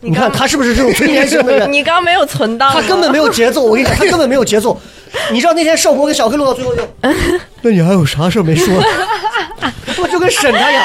[0.00, 1.70] 你看他是不是这种催眠性的人？
[1.72, 4.78] 你刚没有存档，他根本没有节奏，我跟你讲， 他根本没有节奏。
[5.32, 6.82] 你知道那天少博跟小黑录到最后就，
[7.62, 8.74] 那你还有啥事儿没说？
[10.00, 10.84] 我就跟审他一样，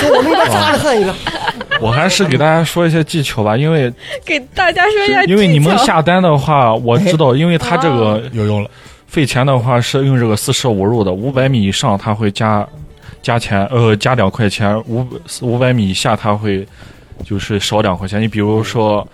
[0.00, 1.12] 就我们一边擦着汗一边。
[1.80, 3.92] 我还是给大家说一些技巧吧，因为
[4.24, 8.70] 给大家说一下技巧，因为你们下单的话，我知道，因为他这个有用了，
[9.08, 12.64] 费钱的话是用这个四舍五入的，五百米以上他会加
[13.22, 15.04] 加钱，呃，加两块钱；五
[15.40, 16.66] 五百米以下他会
[17.24, 18.20] 就是少两块钱。
[18.20, 19.06] 你比如说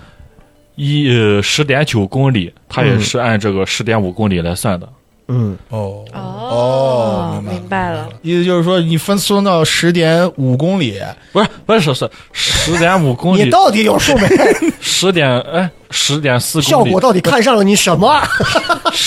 [0.76, 4.88] 一呃十点九公里，它也是按这个十点五公里来算的。
[5.28, 11.00] 嗯，哦哦，明白明白了，意思就是说你分送到十点五公里，
[11.32, 14.28] 不是不是是是十点五公里，你到底有数没？
[14.80, 18.20] 十点哎十点四公里，效果到底看上了你什么？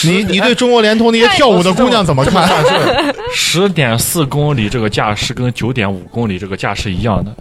[0.06, 2.50] 你你对中国联通那些跳舞的姑娘怎么看？
[3.36, 7.36] 十点四公里这个价是跟九点五公里这个价是一样的。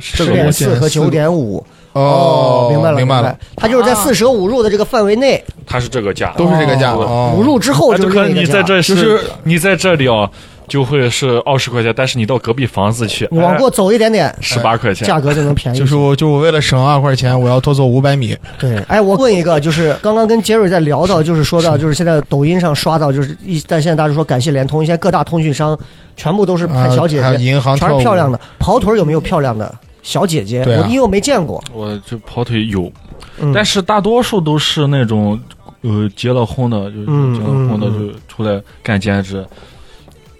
[0.00, 1.64] 十这个我点四和九点五。
[1.92, 3.34] 哦，明白了，明白了，。
[3.56, 6.92] 它就是在四舍五入的这个范围内，它是这个价，都是这个价。
[6.92, 10.30] 哦哦五入之后啊，就就是可能你在这就是你在这里啊，
[10.68, 15.78] 就会是二十块钱，但是你到隔壁房子去，你往过走一点点，十八块钱，价格就能便宜。
[15.78, 18.36] 就是我，就我为了省二块钱，我要多走五百米。
[18.58, 25.78] 对，哎，我问一个，就是刚刚跟杰瑞在聊到，就是说到，就是现在抖音上刷到，就是一，但现在大家说感谢联通，现在各大通讯商
[26.16, 28.40] 全部都是拍小姐姐，全是漂亮的。
[28.58, 30.64] 跑腿儿有没有漂亮的小姐姐？
[30.64, 31.62] 对啊我因为我没见过。
[31.72, 32.90] 我就跑腿有，
[33.38, 35.40] 嗯但是大多数都是那种
[35.82, 37.04] 呃结了婚的，就
[37.34, 39.44] 结了婚的嗯就出来干兼职，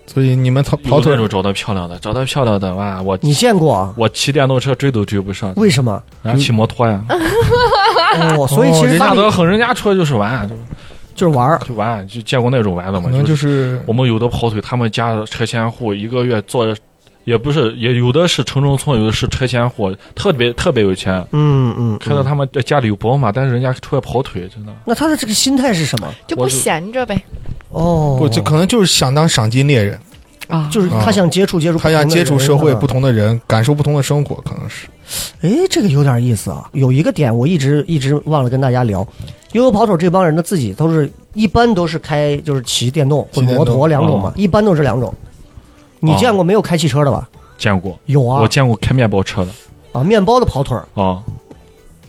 [0.07, 3.93] 所以你们跑跑腿有那种找到漂亮的，找到漂亮的哇，我你见过啊？
[3.97, 6.03] 我骑电动车追都追不上，为什么？
[6.23, 7.03] 人家骑摩托呀，
[8.39, 10.55] 哦，所以其实人家都很，人家出来就是玩，就
[11.15, 11.59] 就是玩。
[11.67, 16.67] 就玩，就见过那种玩的嘛，可能就是我们有的跑腿，他们家的车前户一个月做，
[17.27, 24.73] 也不是，也有的是城中村，有的是拆迁户，特别特别有钱，嗯嗯，嗯开到他们家里有宝马，但是人家出来跑腿，真的。
[24.85, 26.09] 那他的这个心态是什么？
[26.29, 27.21] 就不闲着呗
[27.71, 29.99] 哦，不，就可能就是想当赏金猎人，
[30.47, 32.87] 啊，就是他想接触接触，他想接触社会不不。
[32.87, 34.87] 同的人，感受不同的生活，可能是。
[35.41, 36.71] 哎，这个有点意思啊！
[36.73, 39.07] 有一个点我一直一直忘了跟大家聊，
[39.53, 45.13] 悠悠跑腿这帮人的自己都是一般都是开就是骑电动或者摩托两种嘛，一般都是两种。
[46.07, 47.29] 你见过没有开汽车的吧？
[47.59, 49.51] 见过，有啊我见过开面包车的
[49.93, 51.23] 啊，面包的跑腿儿，啊，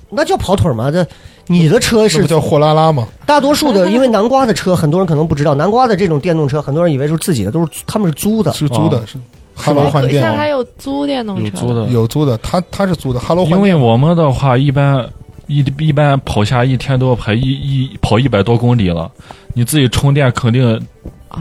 [0.09, 0.91] 那叫跑腿儿吗？
[0.91, 1.05] 这
[1.47, 3.07] 你的车是这叫货拉拉吗？
[3.25, 8.51] 大多数的， 因为南瓜的车很多人可能不知道，南瓜的这种电动车，很多人以为是自己的，都是他们是租的。
[8.51, 9.17] 是租的，哦是
[9.55, 11.85] 哈喽换电现在还有租电动车，有租的。
[11.87, 13.73] 有租的，他他是租的，哈喽换因为。
[13.73, 15.03] 我们的话，一般
[15.47, 19.09] 一一般跑下一天都要跑一一跑一百多公里了，
[19.53, 20.79] 你自己充电肯定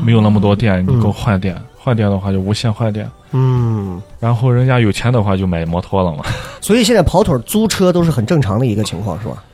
[0.05, 3.09] 没有那么多电，你给我换电，换电的话就无限换电。
[3.30, 6.24] 嗯，然后人家有钱的话就买摩托了嘛，
[6.61, 9.45] 所以现在跑腿儿租车都是很正常的一个情况，是吧？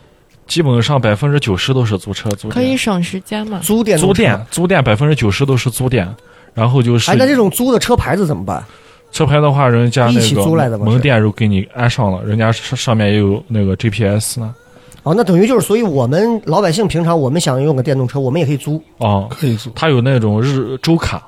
[0.47, 3.61] 基本上百分之九十都是租车租，可以省时间嘛？
[3.63, 6.09] 租电租电租电百分之九十都是租电，
[6.55, 8.65] 然后就是哎，那这种租的车牌子怎么办？
[9.11, 14.55] 车牌的话，人家一起那租来的吗个门店就给你安上了，人家上上面也有那个 GPS 呢。
[15.03, 21.21] 哦，那等于就是，所以我们老百姓平常我们想用个电动车，我们也可以租，哦，可以租，它有那种日周卡，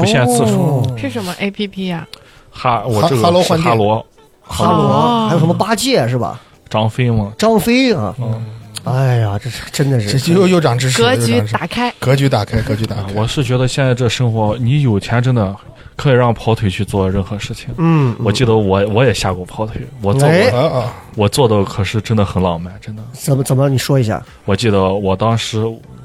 [0.00, 0.96] 不限次数哦。
[0.96, 2.06] 是什么 A P P 呀？
[2.50, 4.06] 哈，我这个是哈罗换哈罗。
[4.42, 5.26] 哈罗，哦。
[5.28, 6.40] 还有什么八戒是吧？
[6.68, 8.44] 张飞吗，张飞啊，嗯。
[8.84, 10.18] 哎呀，这是真的是。
[10.18, 13.20] 这又又长知识，格局打开，格局打开，格局打啊开。
[13.20, 15.54] 我是觉得现在这生活，你有钱真的
[15.94, 17.68] 可以让跑腿去做任何事情。
[17.76, 20.48] 嗯，我记得我我也下过跑腿，我做哎。
[20.50, 20.94] 过，啊啊！
[21.16, 23.02] 我做的可是真的很浪漫，真的。
[23.12, 24.22] 怎么怎么你说一下。
[24.46, 25.62] 我记得我当时，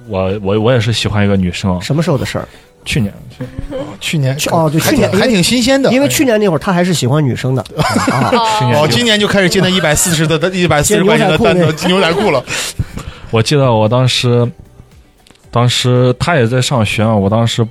[0.08, 2.48] 我我我也是喜欢一个女生，什么时候的事儿？
[2.86, 3.14] 去年
[4.00, 4.38] 去年。
[4.38, 7.62] 去哦对去年还挺新鲜的，因为去年那会儿他还是喜欢女生的。
[8.12, 8.82] 啊，哦，去年。
[8.82, 12.44] 就今年就开始接那一百四十的一百四十块钱的单子牛仔裤了。
[13.32, 14.50] 我记得我当时，
[15.50, 17.68] 当时他也在上学啊，我当时，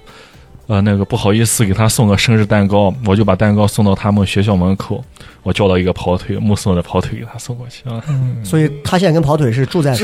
[0.67, 5.05] 呃，那个不好意思给他送个生日蛋糕，我就把蛋糕送到他们学校门口，
[5.43, 8.03] 我叫了一个跑腿，目送着跑腿给他送过去啊，
[8.43, 9.95] 所以他现在跟跑腿是住在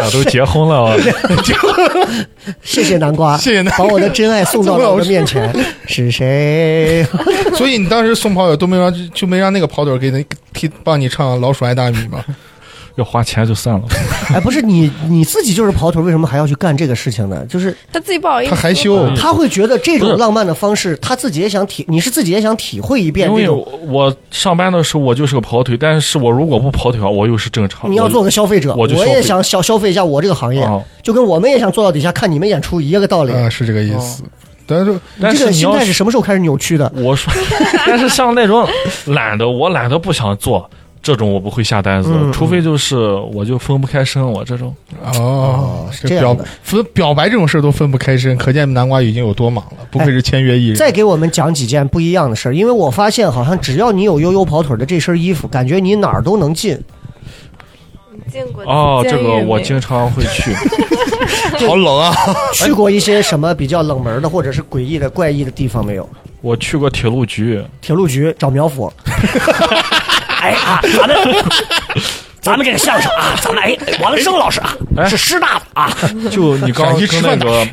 [0.00, 0.96] 俩都结婚了啊，
[2.62, 5.52] 谢谢南瓜，谢谢南瓜把我的真爱送到了我的面前。
[5.86, 7.06] 是谁？
[7.56, 12.24] 所以你当时送跑友都没让就没让那个跑腿给你替帮你唱《老鼠爱大米》吗？
[12.96, 13.82] 要花钱就算了，
[14.32, 17.44] 哎，不是你你自己就是跑腿，为什么还要去干这个事情呢？
[17.48, 23.48] 就是他自己不好意思，他害羞，他会觉得这种浪漫的方式，他自己也想体，你是自己也想体会一遍因为。
[23.48, 27.90] 我上班的时候我就是个跑腿，但是我如果不跑腿的话，我又是正常。
[27.90, 33.32] 你要做个消费者，我也想消消费一下我这个行业，啊，就跟我们也想坐到底下看你们演出一个道理。
[33.32, 34.22] 啊，是这个意思。
[34.66, 36.90] 但是这个心但是你要态是什么时候开始扭曲的？
[36.96, 37.30] 我说，
[37.86, 38.66] 但是像那种
[39.08, 40.70] 懒得，我懒得不想做，
[41.04, 42.96] 这种我不会下单子，嗯除非就是
[43.32, 44.74] 我就分不开身，我这种。
[45.14, 50.76] 哦，是这样的分表白这种事儿都分不开身，可见南瓜已经有多忙了，不愧是签约艺人。
[50.76, 56.76] 再给我们讲几件不一样的事儿，因为我发现好像只要你有悠悠跑腿的这身衣服，感觉你哪儿都能进。
[58.64, 60.52] 哦，这个我经常会去。
[61.68, 62.12] 好冷啊！
[62.52, 66.08] 去过一些什么比较冷门的或者是诡异的、怪异的地方没有？
[66.40, 68.92] 我去过铁路局，铁路局找苗阜。
[70.44, 71.16] 哎啊，咱们
[72.42, 75.90] 咱们这个相声啊，咱们哎，王生老师啊哎是师大的啊，
[76.30, 77.66] 就你刚刚跟那个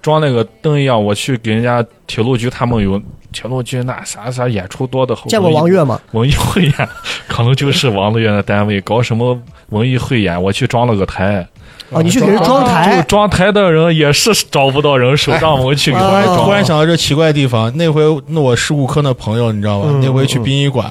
[0.00, 3.00] 装那个灯一样，我去给人家铁路局，他们有
[3.30, 5.14] 铁路局那啥啥演出多的。
[5.26, 6.00] 见过王悦吗？
[6.12, 6.88] 文艺汇演，
[7.28, 11.46] 可能就是王乐的单位搞什么文艺汇演，我去装了个台。
[11.90, 16.44] 哦，你去给人装台就台，装台的人也是找不到人手，让我去 给他装。
[16.44, 19.88] 突然想到这奇怪的地方，那回那我事故科那朋友，你知道吧？
[19.90, 20.86] 嗯那回去殡仪馆，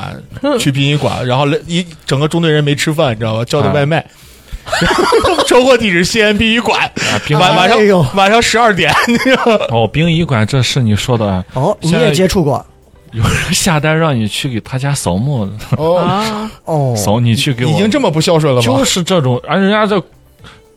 [0.59, 3.45] 去殡仪馆，然后来一整个中队人没吃饭，你知道吧？
[3.45, 4.05] 叫的外卖。
[5.45, 6.89] 收货地址西安殡仪馆，
[7.37, 8.89] 晚晚上晚上十二点，
[9.69, 12.65] 哦，殡仪馆这是你说的，啊哦，你也接触过
[13.11, 18.65] 有人下单让你去给他家扫墓，哦，啊，哦，扫你去给我，已经这么不孝顺了吗？
[18.65, 20.01] 就是这种，而人家这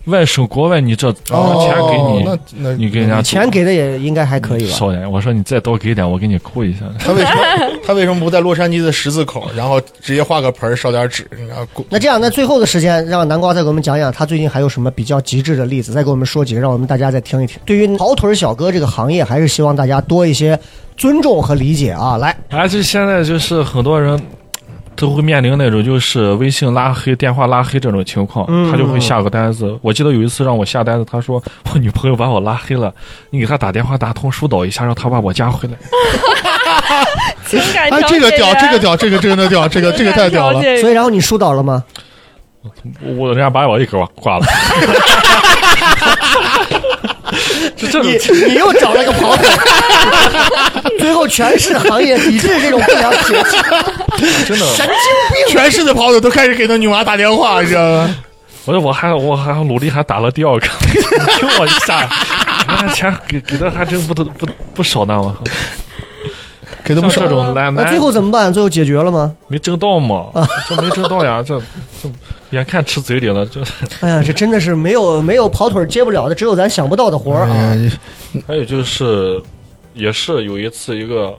[0.06, 2.38] 外省国外，你这哦钱给你，那
[2.70, 4.76] 那你给人家钱给的也应该还可以吧？
[4.76, 6.80] 少点，我说你再多给点，我给你扣一下。
[6.98, 7.42] 他为什么
[7.86, 11.28] 他为什么不在洛杉矶的十字口，然后直接画个盆儿烧点纸？
[11.48, 17.58] 然后那这样，那最后的时间，让南瓜再给我们讲讲他最近还有什么比较极致的例子，再给我们说几个，让我们大家再听一听。
[17.64, 20.58] 对于跑腿小哥这个行业，还是希望大家多一些
[20.96, 22.16] 尊重和理解啊！
[22.16, 24.18] 来，而且现在就是很多人
[24.96, 29.78] 都会面临那种就是微信拉黑、电话拉黑这种情况，嗯他就会下个单子。
[29.82, 31.42] 我记得有一次让我下单子，他说
[31.72, 32.92] 我女朋友把我拉黑了，
[33.30, 35.74] 你给她打电话打通疏导一下，让她把我加回来。
[37.46, 41.84] 情感 哎，这个屌，这个屌，这个真的屌，这个这个太屌了 所以然后你疏导了吗？
[43.16, 44.46] 我人家把我一给我挂了。
[47.76, 53.56] 就这种你你又找了个跑腿儿，最后全是行业抵制这种不良学习，
[54.48, 55.52] 真的，神经病！
[55.52, 58.16] 全市的跑友都开始给那女娃打电话，你知道吗？
[58.64, 62.08] 我说我还我还努力还打了第二个，听我一下，
[62.66, 65.44] 那钱给给的还真不不不少呢，我靠。
[66.82, 67.34] 给的不少像这。
[67.34, 68.52] 种那最后怎么办？
[68.52, 69.32] 最后解决了吗？
[69.48, 70.26] 没挣到嘛，
[70.68, 71.60] 这没挣到呀，这
[72.02, 72.08] 这
[72.50, 73.60] 眼看吃嘴里了，这
[74.00, 77.54] 哎呀，这真的是没有没有跑腿接不了的，只有咱想不到的活儿啊！
[77.54, 77.90] 哎
[78.46, 79.40] 还有就是，
[79.94, 81.34] 也是有一次一个。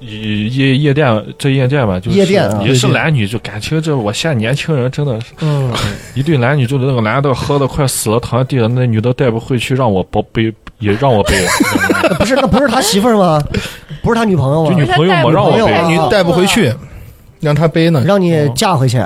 [0.00, 5.72] 夜夜夜店，这夜店吧，就是夜店啊也是男女，就感情这我现在年轻人真的是嗯，
[6.14, 11.46] 一对男女，就那个男的喝的快死了，躺在地上，那女的带不回去，让我包背，也让我背，
[12.18, 13.42] 不是那不是他媳妇儿吗？
[14.02, 14.70] 不是他女朋友吗？
[14.70, 16.70] 就女朋友嘛，让我女朋友背，你带不回去，
[17.40, 18.98] 让他背呢，让你嫁回去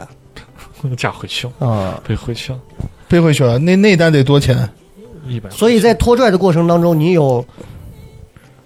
[0.96, 2.00] 嫁回去了，啊！
[2.06, 2.58] 背回去了，
[3.08, 3.58] 背回去了。
[3.58, 4.68] 那那单得多钱？
[5.26, 5.48] 一百。
[5.50, 7.44] 所以在拖拽的过程当中，你有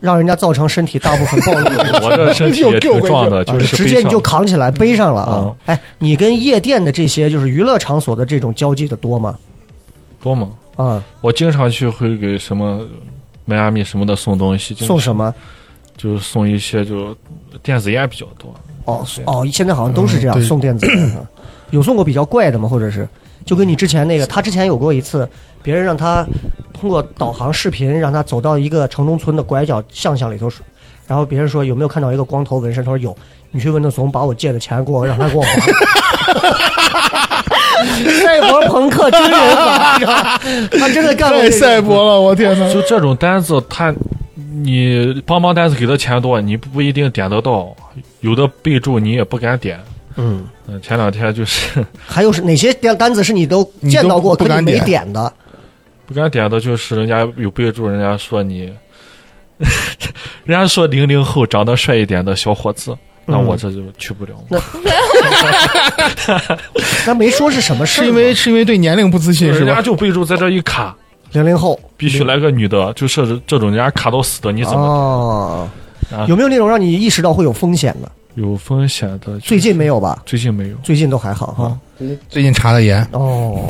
[0.01, 1.65] 让人家造成身体大部分暴露
[2.05, 5.57] 我这身体也 挺壮的，就是直接你就扛起来背上了啊嗯！
[5.67, 9.39] 哎，你跟夜店的这些就是娱乐场所的这种交际的多吗？
[10.23, 10.51] 多吗。
[10.77, 12.81] 啊，我经常去会给什么
[13.45, 15.33] 迈阿密什么的送东西，送什么？
[15.97, 17.15] 就是送一些就
[17.63, 18.53] 电子烟比较多。
[18.87, 21.29] 哦哦，现在好像都是这样嗯送电子烟啊。
[21.73, 22.69] 有送过比较怪的吗？
[22.69, 23.09] 或者是
[23.45, 25.29] 就跟你之前那个，他之前有过一次，
[25.61, 26.25] 别人让他
[26.73, 30.49] 通过导航视频让他走到一个城中村的拐角巷巷里头，
[31.09, 32.85] 然后别人说有没有看到一个光头纹身？
[32.85, 33.17] 他说有。
[33.55, 35.61] 你去问那怂，把我借的钱给我，让他给我还。
[38.23, 39.39] 赛博朋克真人
[40.71, 41.57] 他真的干过这个。
[41.59, 42.73] 赛博了，我天哪！
[42.73, 43.95] 就这种单子，他
[44.63, 47.77] 你帮帮单子给的钱多，你不一定点得到，
[48.21, 49.79] 有的备注你也不敢点。
[50.17, 55.33] 嗯，嗯，前两天就是 还有是哪些单单子是你都见到过，不可你没敢点点的？
[56.07, 58.73] 不敢点的，就是人家有备注，人家说你，
[60.45, 62.95] 人家说零零后长得帅一点的小伙子，
[63.25, 64.33] 那嗯我这就去不了。
[67.07, 69.81] 那没说是什么事，是因为是因为对年龄不自信是人家？
[69.81, 70.95] 就备注在这一卡，
[71.33, 75.69] 零零后必须来个女的，就设置这种人家卡到死的，你怎么哦
[76.13, 76.27] 啊？
[76.29, 78.11] 有没有那种让你意识到会有风险的？
[78.35, 79.39] 有风险的？
[79.41, 80.23] 最近没有吧？
[80.25, 80.77] 最近没有。
[80.83, 81.79] 最近都还好哈。
[82.29, 83.69] 最近查的严，哦，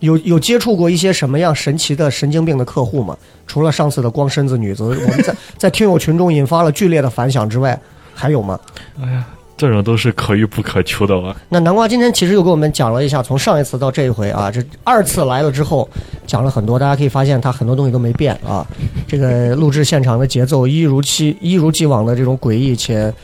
[0.00, 3.16] 有有接触过一些什么样神奇的神经病的客户吗？
[3.46, 7.78] 除了上次的光身子女子，我们在 在听友群中引发了剧烈的反响之外，
[8.14, 8.58] 还有吗？
[9.02, 9.26] 哎呀，
[9.56, 11.36] 这种都是可遇不可求的了。
[11.48, 15.88] 那南瓜今天其实又给我们讲了一下，从上一次到这一回啊，这二次来了之后，
[16.26, 18.66] 讲了很多，大家可以发现他很多东西都没变啊。
[19.06, 23.14] 这个录制现场的节奏一如既一如既往的这种诡异且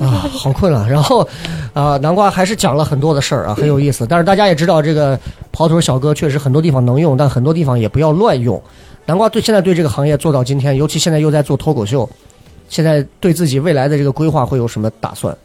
[0.00, 0.86] 啊，好困啊。
[0.88, 1.26] 然后
[1.72, 4.06] 啊，南瓜还是讲了很多的事儿啊，很有意思。
[4.06, 5.18] 但是大家也知道，这个
[5.50, 8.62] 跑腿小哥确实很多地方能用，但很多地方也不要乱用。
[9.06, 12.08] 南瓜对现在对这个行业做到今天，尤其现在又在做脱口秀，
[12.68, 15.36] 现在对自己未来的这个规划会有什么打算？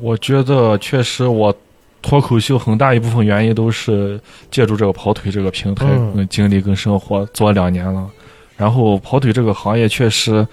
[0.00, 1.54] 我觉得确实，我
[2.02, 4.20] 脱口秀很大一部分原因都是
[4.50, 8.08] 借助这个跑腿这个平台、嗯跟经历跟生活做两年了。
[8.56, 10.46] 然后跑腿这个行业确实，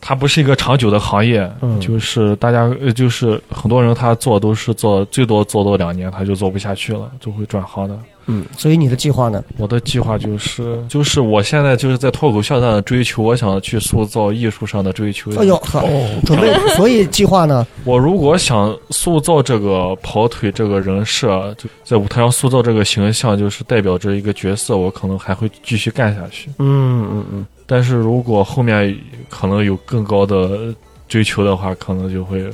[0.00, 7.98] 它不是一个长久的行业，嗯就是大家呃，就是很多人他做都是做最多做到两年他就做不下去了，就会转行的。
[8.26, 9.42] 嗯，所以你的计划呢？
[9.56, 15.34] 我的计划就是，就是我现在就是在脱口秀上的追求，我想去塑造艺术上的追求。
[15.36, 15.82] 哎呦，呵，
[16.24, 17.66] 准备，所以计划呢？
[17.84, 26.48] 我如果想塑造这个跑腿这个人设，就在舞台上塑造这个形象，就是代表着一个角色，我可能还会继续干下去。
[26.58, 28.96] 嗯嗯嗯，但是如果后面
[29.28, 30.74] 可能有更高的
[31.08, 32.44] 追求的话，可能就会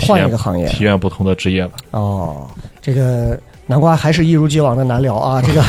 [0.00, 1.74] 换一个行业体验不同的职业吧。
[1.92, 2.50] 哦，
[2.82, 5.62] 这个南瓜还是一如既往的难聊啊， 这个，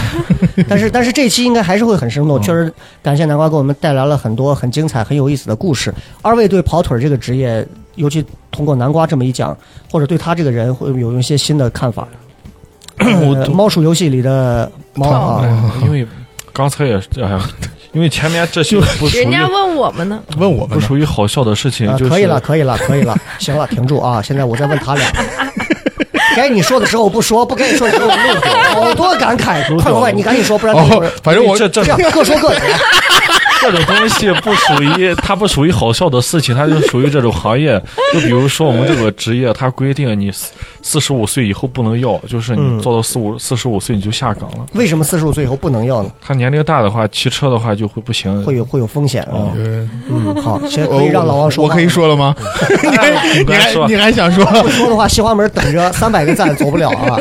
[0.69, 2.71] 但是但是这期应该还是会很生动，确实
[3.01, 5.93] 感谢南瓜给我们带来了很多很精彩、很有意思的故事。
[6.21, 9.57] 二位对跑腿儿这个职业，尤其通过南瓜这么一讲，
[9.91, 12.07] 或者对他这个人会有一些新的看法。
[12.97, 16.05] 呃猫鼠游戏里的猫啊，哎 因为
[16.51, 17.39] 刚才也是，哎呀，
[17.93, 24.19] 因为前面这些不属于人家问我们呢，问我们不属于好笑的事情，就是啊可以了，可以了，可以了，行了，停住啊！
[24.21, 25.07] 现在我在问他俩。
[26.37, 32.61] 该你说的时候不说，不该你说的时候录掉，好多感慨， 快快快，你赶紧说，不然等会哦儿，反正我这这这样 各说各的。
[33.69, 37.81] 这种东西不属于，它不属于好笑的事情，它就属于这种行业。
[38.13, 40.51] 就比如说我们这个职业，它规定你四
[40.81, 44.65] 四十五岁以后不能要，就是嗯你做到四五四十五岁你就下岗了。
[44.73, 46.09] 为什么四十五岁以后不能要呢？
[46.21, 48.41] 他年龄大的话，骑车的话就会不行。
[48.43, 49.51] 会有会有风险啊。
[49.55, 51.63] 呃嗯，好， 先我可以让老王说。
[51.63, 52.33] 我可以说了吗？
[53.45, 54.45] 你还你还想说？
[54.63, 57.17] 不说的话，西华门等着 三百个赞走不了啊。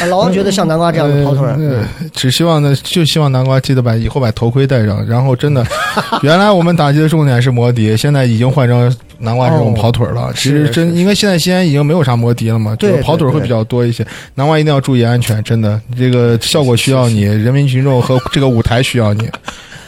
[0.00, 5.65] 呃老王觉得像南瓜这样的跑腿儿，呃只希望呢，就希望南瓜记得把以后把头盔戴上，然后真的，
[6.22, 10.32] 原来我们打击的重点是摩的，现在已经换成南瓜这种跑腿了。
[10.34, 14.06] 其实真因为现在西安已经没有啥摩的了嘛，对就是跑腿会比较多一些。
[14.34, 19.28] 南瓜一定要注意安全，真的，这个效果需要你，人民群众和这个舞台需要你。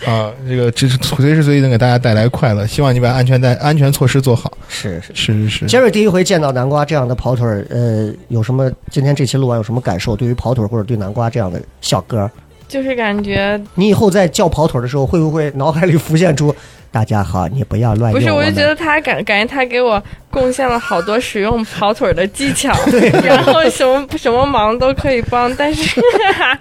[0.07, 4.57] 啊，这个这是随时随地能给大家带来快乐，希望你把安全带安全措施做好。
[4.69, 5.13] 是是。
[5.15, 8.71] 是是是，杰瑞第一回见到南瓜这样的跑腿儿，呃，有什么？
[8.91, 10.15] 今天这期录完有什么感受？
[10.17, 12.31] 对于跑腿或者对南瓜这样的小哥，
[12.69, 16.55] 就是感觉你以后在叫跑腿儿的时候，会不会脑海里浮现出
[16.93, 22.73] “大家好，你不要乱不是，我就觉得他感感觉他给我贡献了好多使用跑腿的技巧，
[23.25, 26.01] 然后什么什么忙都可以帮，但是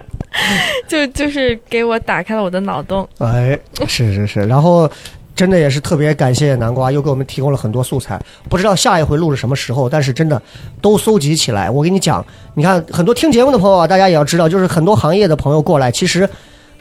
[0.88, 3.06] 就就是给我打开了我的脑洞。
[3.18, 4.90] 哎，是是是，然后
[5.38, 8.20] 真的也是特别感谢南瓜，又给我们提供了很多素材。
[8.48, 10.42] 不知道下一回录是什么时候，但是真的
[10.82, 11.70] 都搜集起来。
[11.70, 16.28] 我跟你讲，你看很多听节目的朋友啊，大家也要知道，就是很多行业的朋友过来，其实，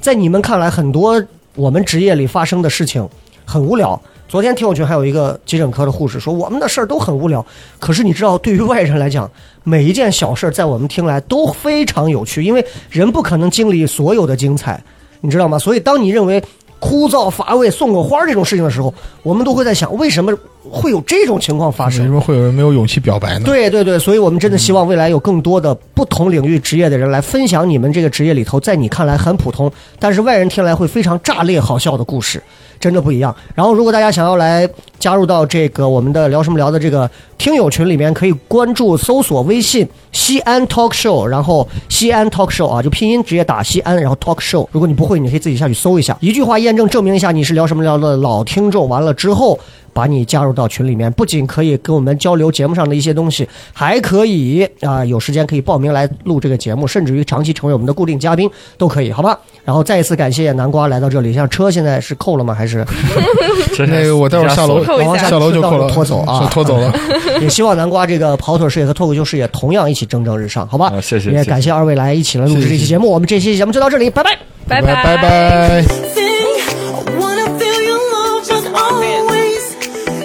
[0.02, 3.08] 在你们看来，很多我们职业里发生的事情
[3.46, 4.02] 很无聊。
[4.28, 7.46] 昨天听我群还有一个急诊科的护士说，我们的事儿都很无聊。
[7.78, 9.30] 可是你知道，对于外人来讲，
[9.64, 14.84] 每一件小事儿在我们听来都非常有趣，因为人不可能经历所有的精彩。
[15.22, 15.60] 你知道吗？
[15.60, 16.44] 所以当你认为
[16.80, 20.32] 枯燥乏味、送个花这种事情的时候，我们都会在想，为什么
[20.70, 22.14] 会有这种情况发生为什？
[22.14, 23.46] 么会有人没有勇气表白呢？
[23.46, 32.42] 对对对，所以我们真的希望未来有更多的不同领域职业的人来分享你们这个职业里头，在你看来很普通，但是外人听来会非常炸裂好笑的故事，
[32.80, 33.36] 真的不一样。
[33.56, 34.70] 然后，如果大家想要来
[35.00, 44.68] 加入到这个我们的聊什么聊的这个听友群里面，可以关注搜索微信西安 Talk Show，然后西安 Talk Show 啊，就拼音直接打西安，然后 Talk Show。
[44.72, 48.88] 如果你不会，你可以自己下去搜一下，一句话验证证明一下你是聊什么聊的老听众。
[48.90, 49.60] 完了之后。
[49.94, 59.40] 把你加入到群里面，不仅可以跟我们交流节目上的一些东西，还可以啊、有时间可以报名来录这个节目，甚至于长期成为我们的固定嘉宾都可以，好吧？
[59.66, 62.54] 然后再一次感谢南瓜来到这里，像车现在是扣了吗？
[62.54, 62.86] 还是
[63.76, 66.94] 真那个我待会儿下楼扣一下往下下楼就扣了，拖走啊拖走了。
[67.42, 70.88] 也希望南瓜这个跑腿事业和脱口秀事业同样一起蒸蒸日上，好吧？
[70.88, 74.38] 啊谢谢谢谢也感谢二位来一起来录制这期节目，我们这期节目就到这里，拜拜。
[74.68, 75.82] 拜拜拜拜。
[75.82, 76.62] thing.
[77.08, 79.64] I wanna feel your love, but always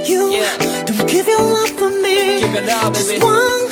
[0.08, 0.42] you
[1.06, 2.40] give your love for me.
[2.40, 3.22] Give it up, Just baby.
[3.22, 3.62] one